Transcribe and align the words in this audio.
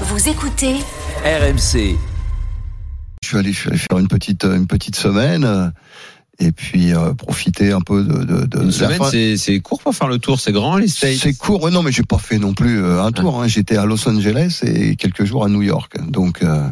Vous 0.00 0.28
écoutez 0.28 0.74
RMC. 1.24 1.96
Je 3.22 3.28
suis 3.28 3.36
allé, 3.38 3.52
je 3.52 3.58
suis 3.58 3.68
allé 3.70 3.78
faire 3.78 3.98
une 3.98 4.08
petite, 4.08 4.44
une 4.44 4.66
petite 4.66 4.96
semaine. 4.96 5.44
euh, 5.44 5.70
Et 6.40 6.52
puis 6.52 6.92
euh, 6.92 7.14
profiter 7.14 7.72
un 7.72 7.80
peu 7.80 8.02
de, 8.02 8.24
de, 8.24 8.44
de 8.46 8.62
Une 8.64 8.72
semaine, 8.72 9.00
c'est 9.10 9.36
c'est 9.36 9.60
court 9.60 9.80
pour 9.80 9.94
faire 9.94 10.08
le 10.08 10.18
tour, 10.18 10.40
c'est 10.40 10.52
grand 10.52 10.76
les 10.76 10.88
States? 10.88 11.18
C'est 11.20 11.34
court, 11.34 11.70
non, 11.70 11.82
mais 11.82 11.92
j'ai 11.92 12.02
pas 12.02 12.18
fait 12.18 12.38
non 12.38 12.54
plus 12.54 12.82
euh, 12.82 13.02
un 13.02 13.12
tour. 13.12 13.40
hein. 13.42 13.46
J'étais 13.48 13.76
à 13.76 13.86
Los 13.86 14.06
Angeles 14.08 14.60
et 14.64 14.96
quelques 14.96 15.24
jours 15.24 15.44
à 15.44 15.48
New 15.48 15.62
York. 15.62 15.96
Donc, 16.08 16.42
euh, 16.42 16.68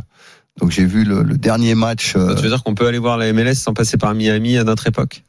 donc 0.61 0.70
j'ai 0.73 0.84
vu 0.84 1.04
le, 1.04 1.23
le 1.23 1.39
dernier 1.39 1.75
match. 1.75 2.14
euh, 2.16 2.34
Tu 2.34 2.43
veux 2.43 2.48
dire 2.50 2.62
qu'on 2.64 2.75
peut 2.75 2.86
aller 2.89 2.98
voir 2.98 3.16
la 3.18 3.32
MLS 3.32 3.54
sans 3.54 3.73
passer 3.73 3.96
par 3.96 4.14
Miami 4.14 4.59
à 4.59 4.64
notre 4.64 4.86
époque? 4.89 5.23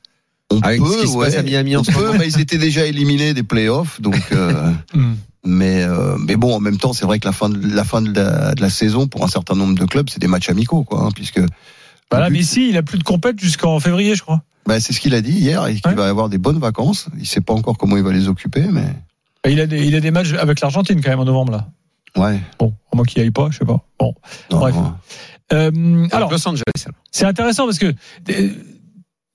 On 0.51 0.59
Avec 0.59 0.81
peut, 0.81 0.91
ce 0.91 1.01
qui 1.05 1.07
se 1.07 1.17
passe 1.17 1.35
à 1.35 1.43
Miami 1.43 1.75
en 1.77 1.83
ce 1.83 1.91
moment. 1.91 2.13
mais 2.19 2.27
ils 2.27 2.39
étaient 2.39 2.57
déjà 2.57 2.85
éliminés 2.85 3.33
des 3.33 3.43
playoffs, 3.43 4.01
donc. 4.01 4.19
euh. 5.45 5.49
Mais 5.49 5.83
euh, 5.83 6.15
mais 6.19 6.35
bon, 6.35 6.55
en 6.55 6.59
même 6.59 6.77
temps, 6.77 6.93
c'est 6.93 7.05
vrai 7.05 7.19
que 7.19 7.25
la 7.27 7.33
fin 7.33 7.49
de 7.49 7.75
la 7.75 7.83
fin 7.83 8.01
de 8.01 8.13
la, 8.13 8.53
de 8.55 8.61
la 8.61 8.69
saison 8.69 9.07
pour 9.07 9.23
un 9.23 9.27
certain 9.27 9.55
nombre 9.55 9.77
de 9.77 9.85
clubs, 9.85 10.09
c'est 10.09 10.19
des 10.19 10.27
matchs 10.27 10.49
amicaux, 10.49 10.83
quoi, 10.83 11.01
hein, 11.05 11.09
puisque. 11.13 11.39
Bah 12.11 12.19
là, 12.19 12.27
le 12.29 12.33
but, 12.33 12.39
Messi, 12.39 12.69
il 12.69 12.77
a 12.77 12.83
plus 12.83 12.97
de 12.99 13.03
compète 13.03 13.39
jusqu'en 13.39 13.79
février, 13.79 14.15
je 14.15 14.21
crois. 14.21 14.41
bah, 14.67 14.79
c'est 14.79 14.93
ce 14.93 14.99
qu'il 14.99 15.15
a 15.15 15.21
dit 15.21 15.31
hier, 15.31 15.65
et 15.67 15.75
qu'il 15.75 15.87
Ouais. 15.87 15.95
va 15.95 16.07
avoir 16.07 16.29
des 16.29 16.37
bonnes 16.37 16.59
vacances. 16.59 17.07
Il 17.19 17.25
sait 17.27 17.41
pas 17.41 17.53
encore 17.53 17.77
comment 17.77 17.97
il 17.97 18.03
va 18.03 18.11
les 18.13 18.27
occuper, 18.27 18.65
mais 18.71 18.85
Et 19.45 19.51
il 19.51 19.59
a 19.59 19.65
des, 19.67 19.85
il 19.85 19.95
a 19.95 19.99
des 19.99 20.11
matchs 20.11 20.33
avec 20.33 20.59
l'Argentine 20.61 21.01
quand 21.01 21.09
même 21.09 21.19
en 21.19 21.25
novembre 21.25 21.51
là. 21.53 21.67
ouais. 22.15 22.39
Bon, 22.59 22.73
à 22.91 22.95
moins 22.95 23.05
qu'il 23.05 23.21
aille 23.21 23.31
pas, 23.31 23.49
je 23.51 23.57
sais 23.57 23.65
pas. 23.65 23.83
Bon, 23.99 24.13
Non, 24.51 24.59
Bref. 24.59 24.75
non. 24.75 24.93
Euh, 25.51 26.07
Alors, 26.11 26.31
Los 26.31 26.47
Angeles. 26.47 26.63
c'est 27.11 27.25
intéressant 27.25 27.65
parce 27.65 27.79
que 27.79 27.93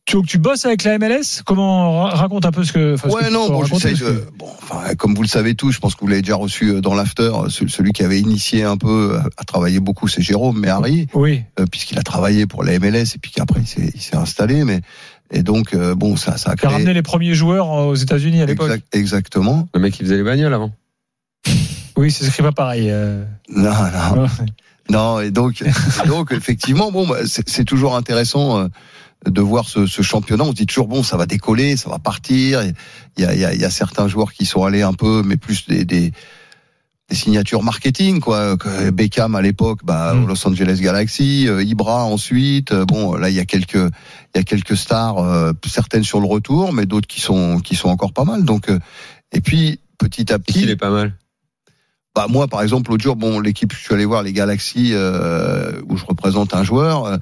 tu, 0.09 0.23
tu 0.27 0.39
bosses 0.39 0.65
avec 0.65 0.85
la 0.85 0.99
MLS. 0.99 1.43
Comment 1.45 2.03
ra- 2.05 2.11
raconte 2.15 2.47
un 2.47 2.51
peu 2.51 2.65
ce 2.65 2.73
que. 2.73 2.95
enfin, 2.95 3.09
que 3.09 3.15
Ouais, 3.15 3.31
non, 3.31 3.49
bon, 3.49 3.59
raconter, 3.59 3.91
j'essaye 3.91 3.99
parce 4.01 4.13
de. 4.15 4.19
que- 4.21 4.37
Bon, 4.39 4.49
enfin, 4.63 4.95
comme 4.97 5.15
vous 5.15 5.23
le 5.23 5.29
savez 5.29 5.55
tous, 5.55 5.71
je 5.73 5.79
pense 5.81 5.95
que 5.95 6.01
vous 6.01 6.07
l'avez 6.07 6.23
déjà 6.23 6.37
reçu 6.37 6.71
euh, 6.71 6.81
dans 6.81 6.95
l'after. 6.95 7.23
euh, 7.35 7.49
ce- 7.49 7.69
Celui 7.69 7.93
qui 7.93 8.03
avait 8.03 8.19
initié 8.21 8.65
un 8.65 8.77
peu, 8.77 9.15
euh, 9.17 9.29
à 9.37 9.45
travailler 9.45 9.81
beaucoup, 9.81 10.09
c'est 10.09 10.23
Jérôme 10.23 10.59
Méhari, 10.59 11.07
Oui. 11.15 11.43
euh, 11.61 11.67
puisqu'il 11.71 11.99
a 11.99 12.03
travaillé 12.03 12.47
pour 12.47 12.65
la 12.65 12.73
MLS 12.79 13.15
et 13.15 13.19
puis 13.21 13.31
qu'après 13.31 13.61
il 13.61 13.67
s'est- 13.67 13.93
il 13.95 14.19
installé. 14.19 14.65
Mais 14.65 14.81
et 15.31 15.43
donc 15.43 15.75
euh, 15.75 15.95
bon, 15.95 16.17
ça, 16.17 16.39
ça 16.39 16.51
a 16.53 16.57
Qui 16.57 16.65
a 16.65 16.69
créé. 16.69 16.73
ramené 16.79 16.95
les 16.95 17.03
premiers 17.03 17.35
joueurs 17.35 17.69
aux 17.69 17.95
États-Unis 17.95 18.41
à 18.41 18.47
l'époque. 18.47 18.69
Exact- 18.71 18.95
exactement. 18.97 19.69
Le 19.75 19.81
mec 19.81 19.93
qui 19.93 20.03
faisait 20.05 20.17
les 20.17 20.23
bagnoles 20.25 20.55
avant. 20.55 20.73
Oui, 21.97 22.13
c'est 22.13 22.27
écrit 22.27 22.45
pas 22.45 22.53
pareil. 22.53 22.89
euh. 22.91 23.25
Non, 23.55 23.73
non. 24.17 24.27
Non, 24.91 25.21
et 25.21 25.31
donc, 25.33 25.63
et 25.63 26.07
donc 26.09 26.31
effectivement, 26.33 26.91
bon, 26.93 27.07
bah, 27.07 27.19
c'est 27.27 27.47
c'est 27.49 27.65
toujours 27.65 27.97
intéressant 27.97 28.59
euh, 28.59 28.69
de 29.27 29.41
voir 29.41 29.69
ce, 29.69 29.87
ce 29.87 30.03
championnat. 30.03 30.45
On 30.45 30.51
se 30.51 30.57
dit 30.57 30.67
toujours 30.67 30.89
bon, 30.89 31.03
ça 31.03 31.17
va 31.17 31.27
décoller, 31.27 31.77
ça 31.77 31.91
va 31.91 31.99
partir. 31.99 32.63
Il 33.17 33.23
y 33.23 33.27
a, 33.27 33.35
il 33.35 33.41
y, 33.41 33.45
a, 33.45 33.55
il 33.55 33.61
y 33.61 33.65
a 33.65 33.71
certains 33.71 34.09
joueurs 34.09 34.33
qui 34.33 34.47
sont 34.47 34.65
allés 34.65 34.83
un 34.83 34.93
peu, 34.93 35.23
mais 35.25 35.37
plus 35.37 35.67
des, 35.67 35.85
des, 35.85 36.13
des 37.11 37.17
signatures 37.17 37.63
marketing, 37.63 38.21
quoi. 38.21 38.57
Beckham 38.93 39.35
à 39.35 39.43
l'époque, 39.43 39.81
bah, 39.83 40.13
Mm. 40.15 40.27
Los 40.27 40.47
Angeles 40.47 40.79
Galaxy, 40.81 41.47
euh, 41.49 41.63
Ibra 41.65 42.05
ensuite. 42.05 42.73
Euh, 42.73 42.85
Bon, 42.85 43.15
là, 43.17 43.29
il 43.31 43.35
y 43.35 43.41
a 43.41 43.45
quelques, 43.47 43.75
il 43.75 44.37
y 44.37 44.39
a 44.39 44.45
quelques 44.45 44.77
stars, 44.77 45.19
euh, 45.19 45.53
certaines 45.67 46.05
sur 46.05 46.21
le 46.21 46.27
retour, 46.27 46.73
mais 46.73 46.87
d'autres 46.87 47.09
qui 47.09 47.21
sont, 47.21 47.59
qui 47.61 47.75
sont 47.77 47.89
encore 47.89 48.13
pas 48.13 48.25
mal. 48.25 48.45
Donc, 48.45 48.69
euh, 48.69 48.79
et 49.33 49.41
puis 49.41 49.81
petit 49.99 50.33
à 50.33 50.37
Il 50.37 50.43
petit, 50.43 50.65
est 50.69 50.77
pas 50.77 50.91
mal. 50.91 51.15
bah 52.15 52.27
moi, 52.29 52.47
par 52.47 52.63
exemple, 52.63 52.91
l'autre 52.91 53.03
jour, 53.03 53.17
bon, 53.17 53.41
l'équipe, 53.41 53.73
je 53.73 53.79
suis 53.79 53.95
allé 53.95 54.05
voir 54.05 54.23
les 54.23 54.33
Galaxies 54.33 54.91
euh, 54.93 55.73
où 55.89 55.97
je 55.97 56.05
représente 56.05 56.55
un 56.55 56.63
joueur. 56.63 57.19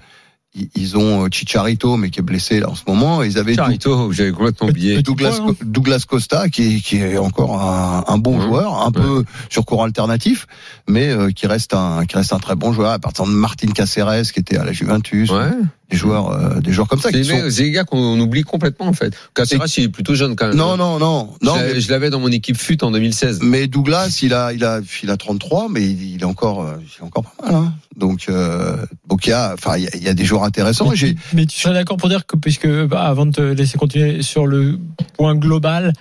Ils- 0.74 0.96
ont 0.96 1.24
euh, 1.24 1.28
Chicharito, 1.30 1.96
mais 1.96 2.10
qui 2.10 2.20
est 2.20 2.22
blessé 2.22 2.60
là 2.60 2.70
en 2.70 2.74
ce 2.74 2.82
moment. 2.86 3.22
Ils 3.22 3.38
avaient 3.38 3.54
Charito, 3.54 4.12
j'avais 4.12 4.32
complètement 4.32 4.68
oublié. 4.68 5.02
Douglas, 5.62 6.04
Costa, 6.08 6.48
qui 6.48 6.76
est, 6.76 6.80
qui 6.80 6.96
est 6.98 7.18
encore 7.18 7.60
un, 7.62 8.04
un 8.08 8.18
bon 8.18 8.36
Mhm. 8.36 8.42
joueur, 8.42 8.86
un 8.86 8.90
peu 8.92 9.24
sur 9.50 9.64
courant 9.64 9.84
alternatif, 9.84 10.46
mais 10.88 11.08
euh, 11.10 11.30
qui 11.30 11.46
reste 11.46 11.74
un 11.74 12.04
qui 12.06 12.16
reste 12.16 12.32
un 12.32 12.38
très 12.38 12.54
bon 12.54 12.72
joueur. 12.72 12.90
À 12.92 12.98
partir 12.98 13.24
de 13.26 13.30
Martin 13.30 13.68
Caceres, 13.68 14.32
qui 14.32 14.40
était 14.40 14.56
à 14.56 14.64
la 14.64 14.72
Juventus, 14.72 15.30
Ouais. 15.30 15.50
Des 15.90 15.96
joueurs 15.96 16.30
euh, 16.32 16.60
des 16.60 16.72
joueurs 16.72 16.88
comme 16.88 17.00
ça. 17.00 17.10
C'est 17.12 17.22
sont... 17.22 17.62
les 17.62 17.70
gars 17.70 17.84
qu'on 17.84 18.18
oublie 18.18 18.42
complètement 18.42 18.86
en 18.86 18.92
fait. 18.92 19.14
Caceres, 19.34 19.64
il 19.78 19.84
est 19.84 19.88
plutôt 19.88 20.14
jeune 20.14 20.34
quand 20.36 20.48
même. 20.48 20.56
Non, 20.56 20.76
non, 20.76 20.98
non, 20.98 21.34
non. 21.42 21.54
je, 21.56 21.74
mais- 21.74 21.80
je 21.80 21.90
l'avais 21.90 22.10
dans 22.10 22.18
mon 22.20 22.28
équipe 22.30 22.56
FUT 22.56 22.78
en 22.82 22.90
2016. 22.90 23.40
Mais 23.42 23.66
Douglas, 23.68 24.18
il 24.22 24.34
a, 24.34 24.52
il 24.52 24.64
a, 24.64 24.80
il 25.02 25.10
a 25.10 25.16
33, 25.16 25.68
mais 25.70 25.82
il, 25.84 26.14
il 26.14 26.20
est 26.22 26.24
encore, 26.24 26.62
euh, 26.62 26.74
il 26.80 27.02
est 27.02 27.06
encore 27.06 27.24
pas 27.24 27.46
mal. 27.46 27.54
Hein. 27.54 27.74
Donc, 27.96 28.26
euh, 28.28 28.76
donc 29.08 29.26
il 29.26 29.30
y 29.30 29.32
a, 29.32 29.52
enfin, 29.54 29.76
il 29.76 29.84
y 29.84 29.86
a, 29.86 29.90
il 29.96 30.02
y 30.02 30.08
a 30.08 30.14
des 30.14 30.24
joueurs 30.24 30.42
intéressants. 30.44 30.88
Mais, 30.90 30.96
J'ai, 30.96 31.14
tu- 31.14 31.20
mais 31.34 31.46
tu 31.46 31.58
serais 31.60 31.74
d'accord 31.74 31.96
pour 31.96 32.08
dire 32.08 32.26
que, 32.26 32.36
puisque, 32.36 32.68
bah, 32.86 33.02
avant 33.02 33.26
de 33.26 33.32
te 33.32 33.40
laisser 33.40 33.78
continuer 33.78 34.22
sur 34.22 34.46
le 34.46 34.78
point 35.16 35.34
global, 35.36 35.92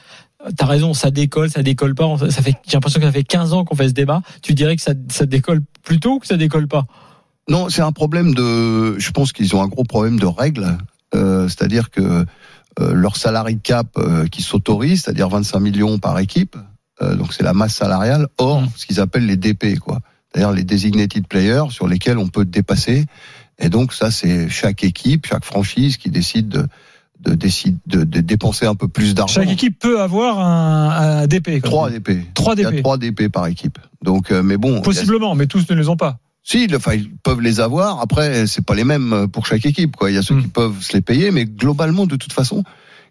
t'as 0.57 0.65
raison, 0.65 0.93
ça 0.93 1.11
décolle, 1.11 1.49
ça 1.49 1.63
décolle 1.63 1.95
pas. 1.95 2.05
Ça 2.29 2.41
fait, 2.41 2.55
j'ai 2.67 2.73
l'impression 2.73 2.99
que 2.99 3.05
ça 3.05 3.11
fait 3.11 3.23
15 3.23 3.53
ans 3.53 3.65
qu'on 3.65 3.75
fait 3.75 3.87
ce 3.89 3.93
débat. 3.93 4.21
Tu 4.41 4.53
dirais 4.53 4.75
que 4.75 4.81
ça, 4.81 4.93
ça 5.09 5.25
décolle 5.25 5.61
plus 5.83 5.99
tôt 5.99 6.13
ou 6.15 6.19
que 6.19 6.27
ça 6.27 6.37
décolle 6.37 6.67
pas? 6.67 6.85
Non, 7.49 7.69
c'est 7.69 7.81
un 7.81 7.91
problème 7.91 8.33
de, 8.33 8.97
je 8.99 9.11
pense 9.11 9.31
qu'ils 9.31 9.55
ont 9.55 9.61
un 9.61 9.67
gros 9.67 9.83
problème 9.83 10.19
de 10.19 10.25
règles. 10.25 10.77
Euh, 11.13 11.47
c'est-à-dire 11.47 11.91
que 11.91 12.01
euh, 12.01 12.93
leur 12.93 13.15
salarié 13.15 13.57
cap 13.61 13.87
euh, 13.97 14.25
qui 14.27 14.41
s'autorise, 14.41 15.03
c'est-à-dire 15.03 15.29
25 15.29 15.59
millions 15.59 15.97
par 15.99 16.17
équipe, 16.19 16.57
euh, 17.01 17.15
donc 17.15 17.33
c'est 17.33 17.43
la 17.43 17.53
masse 17.53 17.75
salariale, 17.75 18.27
hors 18.37 18.61
Mm. 18.61 18.69
ce 18.75 18.85
qu'ils 18.85 18.99
appellent 18.99 19.25
les 19.25 19.37
DP, 19.37 19.77
quoi. 19.79 19.99
C'est-à-dire 20.31 20.51
les 20.51 20.63
designated 20.63 21.27
players 21.27 21.65
sur 21.69 21.87
lesquels 21.87 22.17
on 22.17 22.27
peut 22.27 22.43
dépasser. 22.45 23.05
Et 23.59 23.69
donc 23.69 23.93
ça, 23.93 24.11
c'est 24.11 24.49
chaque 24.49 24.83
équipe, 24.83 25.25
chaque 25.27 25.45
franchise 25.45 25.95
qui 25.95 26.09
décide 26.09 26.49
de, 26.49 26.67
de, 27.21 27.35
décide 27.35 27.77
de, 27.85 28.03
de 28.03 28.19
dépenser 28.19 28.65
un 28.65 28.75
peu 28.75 28.89
plus 28.89 29.13
d'argent. 29.15 29.35
Chaque 29.41 29.51
équipe 29.51 29.79
peut 29.79 30.01
avoir 30.01 30.39
un, 30.39 31.21
un 31.21 31.27
DP. 31.27 31.61
Trois 31.63 31.89
DP. 31.89 32.33
Trois 32.33 32.55
Il 32.57 32.63
y 32.63 32.65
a 32.65 32.71
DP. 32.71 32.81
trois 32.83 32.97
DP 32.97 33.29
par 33.31 33.47
équipe. 33.47 33.77
Donc, 34.03 34.31
euh, 34.31 34.43
mais 34.43 34.57
bon. 34.57 34.79
a- 34.79 34.81
Possiblement, 34.81 35.35
mais 35.35 35.47
tous 35.47 35.69
ne 35.69 35.75
les 35.75 35.87
ont 35.87 35.95
pas. 35.95 36.17
Si, 36.47 36.67
enfin, 36.75 36.93
ils 36.93 37.09
peuvent 37.23 37.41
les 37.41 37.59
avoir. 37.59 37.99
Après, 38.01 38.45
c'est 38.45 38.63
pas 38.63 38.75
les 38.75 38.83
mêmes 38.83 39.11
euh, 39.13 39.27
pour 39.27 39.47
chaque 39.47 39.65
équipe. 39.65 39.95
Quoi. 39.95 40.11
Il 40.11 40.13
y 40.13 40.17
a 40.17 40.21
ceux 40.21 40.39
qui 40.39 40.47
peuvent 40.47 40.79
se 40.79 40.93
les 40.93 41.01
payer, 41.01 41.31
mais 41.31 41.45
globalement, 41.45 42.05
de 42.05 42.15
toute 42.17 42.33
façon, 42.33 42.63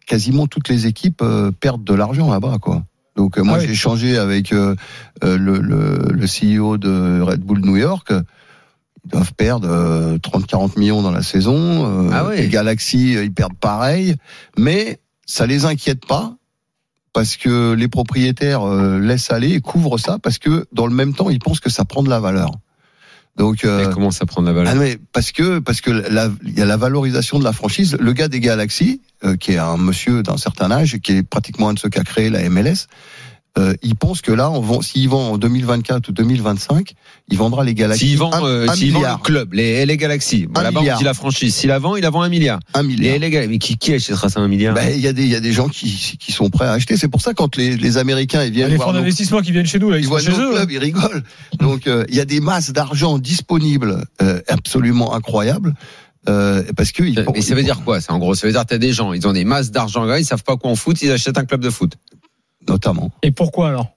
quasiment 0.06 0.46
toutes 0.46 0.68
les 0.68 0.86
équipes 0.86 1.20
euh, 1.20 1.50
perdent 1.50 1.82
de 1.82 1.94
l'argent 1.94 2.30
là-bas. 2.30 2.58
Quoi. 2.60 2.84
Donc, 3.16 3.36
euh, 3.36 3.42
moi, 3.42 3.54
Ah 3.56 3.58
oui. 3.60 3.66
j'ai 3.66 3.72
échangé 3.72 4.16
avec 4.18 4.52
euh, 4.52 4.76
le, 5.20 5.58
le, 5.58 5.98
le 6.12 6.26
CEO 6.26 6.78
de 6.78 7.20
Red 7.22 7.40
Bull 7.40 7.58
New 7.62 7.76
York. 7.76 8.12
Ils 8.12 9.10
doivent 9.10 9.34
perdre 9.34 9.68
euh, 9.68 10.16
30-40 10.18 10.78
millions 10.78 11.02
dans 11.02 11.10
la 11.10 11.22
saison. 11.22 12.10
Ah. 12.12 12.28
Les 12.36 12.48
Galaxy, 12.48 13.14
ils 13.14 13.32
perdent 13.34 13.58
pareil. 13.58 14.14
Mais 14.56 15.00
ça 15.26 15.46
les 15.46 15.64
inquiète 15.64 16.06
pas 16.06 16.36
parce 17.12 17.36
que 17.36 17.72
les 17.74 17.88
propriétaires 17.88 18.64
laissent 18.64 19.32
aller 19.32 19.54
et 19.54 19.60
couvrent 19.60 19.98
ça 19.98 20.18
parce 20.22 20.38
que 20.38 20.66
dans 20.72 20.86
le 20.86 20.94
même 20.94 21.14
temps, 21.14 21.30
ils 21.30 21.38
pensent 21.40 21.60
que 21.60 21.70
ça 21.70 21.84
prend 21.84 22.02
de 22.04 22.10
la 22.10 22.20
valeur. 22.20 22.50
Donc, 23.36 23.64
euh, 23.64 23.86
Elle 23.86 23.94
commence 23.94 24.22
à 24.22 24.26
prendre 24.26 24.46
la 24.46 24.54
balle. 24.54 24.68
ah 24.68 24.74
mais 24.74 24.98
parce 25.12 25.32
que 25.32 25.58
parce 25.58 25.80
que 25.80 25.90
il 26.44 26.58
y 26.58 26.62
a 26.62 26.64
la 26.64 26.76
valorisation 26.76 27.38
de 27.38 27.44
la 27.44 27.52
franchise. 27.52 27.96
Le 27.98 28.12
gars 28.12 28.28
des 28.28 28.40
Galaxies, 28.40 29.00
euh, 29.24 29.36
qui 29.36 29.52
est 29.52 29.58
un 29.58 29.76
monsieur 29.76 30.22
d'un 30.22 30.36
certain 30.36 30.70
âge, 30.70 30.98
qui 31.02 31.12
est 31.12 31.22
pratiquement 31.22 31.70
un 31.70 31.74
de 31.74 31.78
ceux 31.78 31.88
qui 31.88 31.98
a 31.98 32.04
créé 32.04 32.30
la 32.30 32.48
MLS, 32.48 32.86
euh, 33.56 33.72
il 33.82 33.94
pense 33.94 34.20
que 34.20 34.32
là, 34.32 34.50
on 34.50 34.60
vend, 34.60 34.82
s'il 34.82 35.08
vend 35.08 35.32
en 35.32 35.38
2024 35.38 36.08
ou 36.08 36.12
2025, 36.12 36.94
il 37.28 37.38
vendra 37.38 37.62
les 37.62 37.74
Galaxies 37.74 38.08
S'il 38.08 38.18
vend, 38.18 38.32
un, 38.32 38.44
euh, 38.44 38.68
s'il 38.74 38.92
vend 38.92 39.00
le 39.02 39.22
club, 39.22 39.52
les 39.54 39.86
LA 39.86 39.94
Galaxy, 39.96 40.46
bon, 40.46 40.60
Un 40.60 40.64
là-bas 40.64 40.78
on 40.80 40.82
milliard. 40.82 40.98
dit 40.98 41.04
la 41.04 41.14
franchise. 41.14 41.54
S'il 41.54 41.68
la 41.68 41.78
vend, 41.78 41.94
il 41.94 42.02
la 42.02 42.10
vend 42.10 42.22
un 42.22 42.28
milliard. 42.28 42.58
un 42.74 42.82
milliard. 42.82 43.16
Les 43.18 43.30
Galaxy, 43.30 43.50
mais 43.50 43.58
qui, 43.58 43.76
qui 43.78 43.94
achètera 43.94 44.28
ça 44.28 44.40
un 44.40 44.48
milliard 44.48 44.74
Ben, 44.74 44.92
il 44.92 45.00
y 45.00 45.06
a 45.06 45.12
des 45.12 45.22
il 45.22 45.28
y 45.30 45.36
a 45.36 45.40
des 45.40 45.52
gens 45.52 45.68
qui 45.68 46.16
qui 46.18 46.32
sont 46.32 46.50
prêts 46.50 46.66
à 46.66 46.72
acheter. 46.72 46.96
C'est 46.96 47.06
pour 47.08 47.20
ça 47.20 47.32
quand 47.32 47.56
les 47.56 47.76
les 47.76 47.96
Américains 47.96 48.42
ils 48.44 48.52
viennent 48.52 48.70
Les 48.70 48.76
voir 48.76 48.88
fonds 48.88 48.92
nos- 48.94 48.98
d'investissement 48.98 49.40
qui 49.40 49.52
viennent 49.52 49.66
chez 49.66 49.78
nous, 49.78 49.90
là, 49.90 49.98
ils, 49.98 50.00
ils 50.00 50.04
sont 50.04 50.10
voient 50.10 50.20
chez 50.20 50.32
nos 50.32 50.38
eux. 50.40 50.52
clubs, 50.54 50.70
ils 50.72 50.78
rigolent. 50.78 51.22
Donc 51.60 51.86
euh, 51.86 52.04
il 52.08 52.16
y 52.16 52.20
a 52.20 52.24
des 52.24 52.40
masses 52.40 52.72
d'argent 52.72 53.18
disponibles 53.18 54.04
euh, 54.20 54.40
absolument 54.48 55.14
incroyables 55.14 55.74
euh, 56.28 56.64
parce 56.76 56.90
que 56.90 57.02
ils, 57.04 57.24
Mais 57.32 57.40
ça 57.42 57.54
veut 57.54 57.62
dire 57.62 57.82
quoi 57.84 58.00
ça? 58.00 58.12
En 58.14 58.18
gros, 58.18 58.34
ça 58.34 58.46
veut 58.48 58.52
dire 58.52 58.62
que 58.62 58.66
t'as 58.68 58.78
des 58.78 58.92
gens, 58.92 59.12
ils 59.12 59.26
ont 59.28 59.32
des 59.32 59.44
masses 59.44 59.70
d'argent, 59.70 60.04
là, 60.04 60.18
ils 60.18 60.24
savent 60.24 60.42
pas 60.42 60.56
quoi 60.56 60.70
en 60.70 60.76
foot, 60.76 61.00
ils 61.02 61.10
achètent 61.12 61.38
un 61.38 61.44
club 61.44 61.60
de 61.60 61.70
foot. 61.70 61.92
Notamment. 62.68 63.10
Et 63.22 63.30
pourquoi 63.30 63.68
alors? 63.68 63.93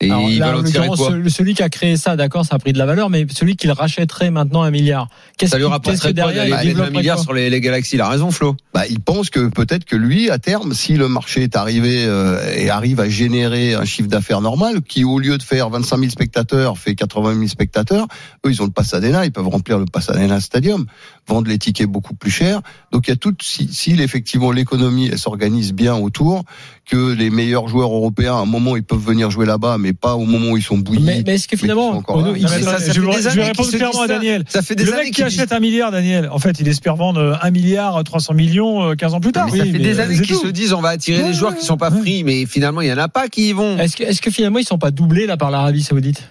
Et 0.00 0.10
Alors, 0.10 0.28
ils 0.28 0.38
là, 0.38 0.48
veulent 0.48 0.56
en 0.56 0.62
tirer 0.64 0.88
quoi 0.88 0.96
celui- 1.28 1.54
qui 1.54 1.62
a 1.62 1.68
créé 1.68 1.96
ça, 1.96 2.16
d'accord, 2.16 2.44
ça 2.44 2.56
a 2.56 2.58
pris 2.58 2.72
de 2.72 2.78
la 2.78 2.84
valeur, 2.84 3.10
mais 3.10 3.26
celui 3.30 3.54
qui 3.54 3.68
le 3.68 3.72
rachèterait 3.74 4.32
maintenant 4.32 4.62
un 4.62 4.72
milliard. 4.72 5.08
Qu'est-ce 5.38 5.52
Ça 5.52 5.58
lui 5.58 5.66
rapporterait 5.66 6.12
derrière, 6.12 6.34
d'aller 6.42 6.50
il 6.50 6.52
aller 6.54 6.64
de 6.64 6.70
un 6.70 6.74
développerait 6.74 6.98
milliard 6.98 7.16
quoi 7.16 7.22
sur 7.24 7.32
les, 7.32 7.48
les 7.48 7.60
Galaxies 7.60 7.94
Il 7.94 8.00
a 8.00 8.08
raison, 8.08 8.32
Flo. 8.32 8.56
Bah, 8.74 8.82
il 8.90 8.98
pense 8.98 9.30
que 9.30 9.48
peut-être 9.48 9.84
que 9.84 9.94
lui, 9.94 10.30
à 10.30 10.38
terme, 10.40 10.74
si 10.74 10.94
le 10.94 11.06
marché 11.06 11.44
est 11.44 11.54
arrivé 11.54 12.04
euh, 12.06 12.40
et 12.56 12.70
arrive 12.70 12.98
à 12.98 13.08
générer 13.08 13.74
un 13.74 13.84
chiffre 13.84 14.08
d'affaires 14.08 14.40
normal, 14.40 14.82
qui 14.82 15.04
au 15.04 15.20
lieu 15.20 15.38
de 15.38 15.42
faire 15.44 15.70
25 15.70 15.98
000 15.98 16.10
spectateurs 16.10 16.76
fait 16.76 16.96
80 16.96 17.34
000 17.34 17.46
spectateurs, 17.46 18.08
eux 18.44 18.50
ils 18.50 18.60
ont 18.60 18.66
le 18.66 18.72
Pasadena, 18.72 19.24
ils 19.24 19.32
peuvent 19.32 19.46
remplir 19.48 19.78
le 19.78 19.84
Pasadena 19.84 20.40
Stadium, 20.40 20.86
vendre 21.28 21.48
les 21.48 21.58
tickets 21.58 21.86
beaucoup 21.88 22.14
plus 22.14 22.32
cher. 22.32 22.62
Donc 22.90 23.06
il 23.06 23.10
y 23.10 23.14
a 23.14 23.16
tout. 23.16 23.34
Si, 23.40 23.72
si 23.72 23.92
effectivement 24.02 24.50
l'économie 24.50 25.16
s'organise 25.16 25.72
bien 25.72 25.94
autour, 25.94 26.42
que 26.84 27.12
les 27.12 27.30
meilleurs 27.30 27.68
joueurs 27.68 27.92
européens 27.92 28.34
à 28.34 28.40
un 28.40 28.44
moment 28.44 28.76
ils 28.76 28.82
peuvent 28.82 28.98
venir 28.98 29.30
jouer 29.30 29.46
là-bas, 29.46 29.78
mais 29.84 29.92
pas 29.92 30.14
au 30.14 30.24
moment 30.24 30.50
où 30.52 30.56
ils 30.56 30.62
sont 30.62 30.78
bouillis. 30.78 31.02
Mais, 31.04 31.22
mais 31.26 31.34
est-ce 31.34 31.46
que 31.46 31.56
finalement, 31.56 32.02
il- 32.36 32.48
ça, 32.48 32.48
ça 32.48 32.78
je 32.92 33.00
fait 33.00 33.00
vais- 33.00 33.30
je 33.30 33.40
répondre 33.40 33.70
clairement 33.70 34.02
à. 34.02 34.06
Daniel. 34.08 34.44
Ça 34.48 34.62
fait 34.62 34.74
des 34.74 34.84
Le 34.84 34.92
années 34.94 35.04
mec 35.04 35.14
qui 35.14 35.22
achète 35.22 35.52
un 35.52 35.60
milliard, 35.60 35.90
Daniel, 35.92 36.28
en 36.32 36.38
fait, 36.38 36.58
il 36.60 36.66
espère 36.68 36.96
vendre 36.96 37.38
un 37.40 37.50
milliard 37.50 38.02
300 38.02 38.34
millions 38.34 38.90
euh, 38.90 38.94
15 38.94 39.14
ans 39.14 39.20
plus 39.20 39.32
tard. 39.32 39.48
Mais 39.52 39.58
ça 39.58 39.64
fait 39.64 39.72
mais 39.72 39.78
des 39.78 40.00
années 40.00 40.18
qu'ils 40.20 40.34
se 40.36 40.46
disent 40.48 40.72
on 40.72 40.80
va 40.80 40.88
attirer 40.90 41.22
Ouais, 41.22 41.28
des 41.28 41.34
joueurs 41.34 41.54
qui 41.54 41.64
sont 41.64 41.76
pas 41.76 41.90
ouais. 41.90 42.00
free, 42.00 42.24
mais 42.24 42.46
finalement 42.46 42.80
il 42.80 42.88
y 42.88 42.92
en 42.92 42.98
a 42.98 43.08
pas 43.08 43.28
qui 43.28 43.50
y 43.50 43.52
vont. 43.52 43.78
est-ce 43.78 43.96
que, 43.96 44.02
est-ce 44.04 44.20
que 44.22 44.30
finalement 44.30 44.58
ils 44.58 44.64
sont 44.66 44.78
pas 44.78 44.90
doublés 44.90 45.26
là 45.26 45.36
par 45.36 45.50
l'Arabie 45.50 45.82
Saoudite? 45.82 46.22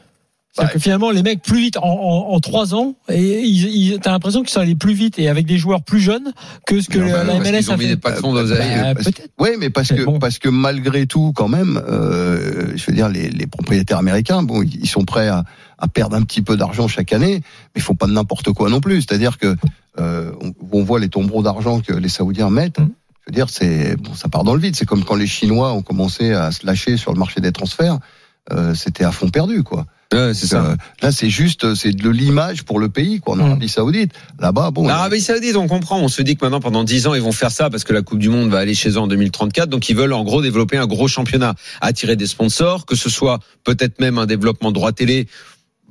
Bah, 0.55 0.67
que 0.67 0.77
finalement, 0.77 1.09
les 1.09 1.23
mecs 1.23 1.41
plus 1.41 1.59
vite 1.59 1.77
en, 1.77 1.81
en, 1.83 2.33
en 2.33 2.39
trois 2.39 2.75
ans, 2.75 2.93
et 3.09 3.39
ils, 3.41 3.65
ils, 3.93 3.99
t'as 3.99 4.11
l'impression 4.11 4.41
qu'ils 4.41 4.51
sont 4.51 4.59
allés 4.59 4.75
plus 4.75 4.93
vite 4.93 5.17
et 5.17 5.27
avec 5.27 5.47
des 5.47 5.57
joueurs 5.57 5.81
plus 5.83 5.99
jeunes 5.99 6.31
que 6.67 6.79
ce 6.79 6.89
que 6.89 6.99
Non, 6.99 7.05
le- 7.05 7.11
bah 7.11 7.17
la 7.17 7.23
non, 7.33 7.37
parce 7.39 7.49
MLS 7.49 7.57
qu'ils 7.59 7.69
ont 7.71 7.73
a 7.73 7.77
mis 7.77 7.83
fait. 7.85 7.89
des 7.89 7.97
patrons 7.97 8.33
d'oseille. 8.33 8.79
Bah, 8.81 8.93
parce- 8.93 9.05
peut-être. 9.05 9.29
Oui, 9.39 9.49
mais 9.59 9.69
parce 9.71 9.89
que 9.89 10.03
bon. 10.03 10.19
parce 10.19 10.37
que 10.37 10.49
malgré 10.49 11.07
tout, 11.07 11.33
quand 11.35 11.47
même, 11.47 11.81
euh, 11.89 12.71
je 12.75 12.85
veux 12.85 12.93
dire, 12.93 13.09
les, 13.09 13.29
les 13.29 13.47
propriétaires 13.47 13.97
américains, 13.97 14.43
bon, 14.43 14.61
ils 14.61 14.87
sont 14.87 15.05
prêts 15.05 15.27
à, 15.27 15.43
à 15.79 15.87
perdre 15.87 16.15
un 16.15 16.21
petit 16.21 16.43
peu 16.43 16.55
d'argent 16.55 16.87
chaque 16.87 17.13
année, 17.13 17.37
mais 17.41 17.77
il 17.77 17.81
faut 17.81 17.95
pas 17.95 18.05
de 18.05 18.11
n'importe 18.13 18.51
quoi 18.53 18.69
non 18.69 18.79
plus. 18.79 19.01
C'est-à-dire 19.01 19.39
que 19.39 19.55
euh, 19.99 20.31
on, 20.39 20.53
on 20.71 20.83
voit 20.83 20.99
les 20.99 21.09
tombereaux 21.09 21.41
d'argent 21.41 21.79
que 21.79 21.93
les 21.93 22.09
Saoudiens 22.09 22.51
mettent. 22.51 22.79
Mhm. 22.79 22.91
Je 23.25 23.31
veux 23.31 23.35
dire, 23.35 23.49
c'est 23.49 23.95
bon, 23.95 24.13
ça 24.13 24.27
part 24.29 24.43
dans 24.43 24.53
le 24.53 24.59
vide. 24.59 24.75
C'est 24.75 24.85
comme 24.85 25.03
quand 25.03 25.15
les 25.15 25.25
Chinois 25.27 25.73
ont 25.73 25.81
commencé 25.81 26.31
à 26.33 26.51
se 26.51 26.63
lâcher 26.67 26.97
sur 26.97 27.11
le 27.11 27.17
marché 27.17 27.41
des 27.41 27.51
transferts. 27.53 27.97
Euh, 28.51 28.75
C'était 28.75 29.05
à 29.05 29.11
fond 29.11 29.29
perdu, 29.29 29.63
quoi. 29.63 29.85
Ouais, 30.13 30.33
c'est 30.33 30.47
ça. 30.47 30.75
Là, 31.01 31.11
c'est 31.11 31.29
juste, 31.29 31.73
c'est 31.75 31.91
de 31.91 32.09
l'image 32.09 32.63
pour 32.63 32.79
le 32.79 32.87
pays, 32.89 33.19
quoi. 33.19 33.33
En 33.33 33.37
Mhm. 33.37 33.45
Arabie 33.45 33.69
Saoudite, 33.69 34.11
là-bas, 34.39 34.71
bon. 34.71 34.87
L'Arabie 34.87 35.19
Saoudite, 35.21 35.55
on 35.55 35.67
comprend. 35.67 35.99
On 35.99 36.07
se 36.07 36.21
dit 36.21 36.35
que 36.35 36.45
maintenant, 36.45 36.59
pendant 36.59 36.83
10 36.83 37.07
ans, 37.07 37.13
ils 37.15 37.21
vont 37.21 37.31
faire 37.31 37.51
ça 37.51 37.69
parce 37.69 37.83
que 37.83 37.93
la 37.93 38.01
Coupe 38.03 38.19
du 38.19 38.29
Monde 38.29 38.49
va 38.49 38.59
aller 38.59 38.75
chez 38.75 38.89
eux 38.91 38.99
en 38.99 39.07
2034. 39.07 39.69
Donc, 39.69 39.89
ils 39.89 39.95
veulent 39.95 40.13
en 40.13 40.23
gros 40.23 40.41
développer 40.41 40.77
un 40.77 40.87
gros 40.87 41.07
championnat, 41.07 41.55
attirer 41.81 42.15
des 42.15 42.27
sponsors, 42.27 42.85
que 42.85 42.95
ce 42.95 43.09
soit 43.09 43.39
peut-être 43.63 43.99
même 43.99 44.17
un 44.17 44.25
développement 44.25 44.71
droit 44.71 44.91
télé. 44.91 45.27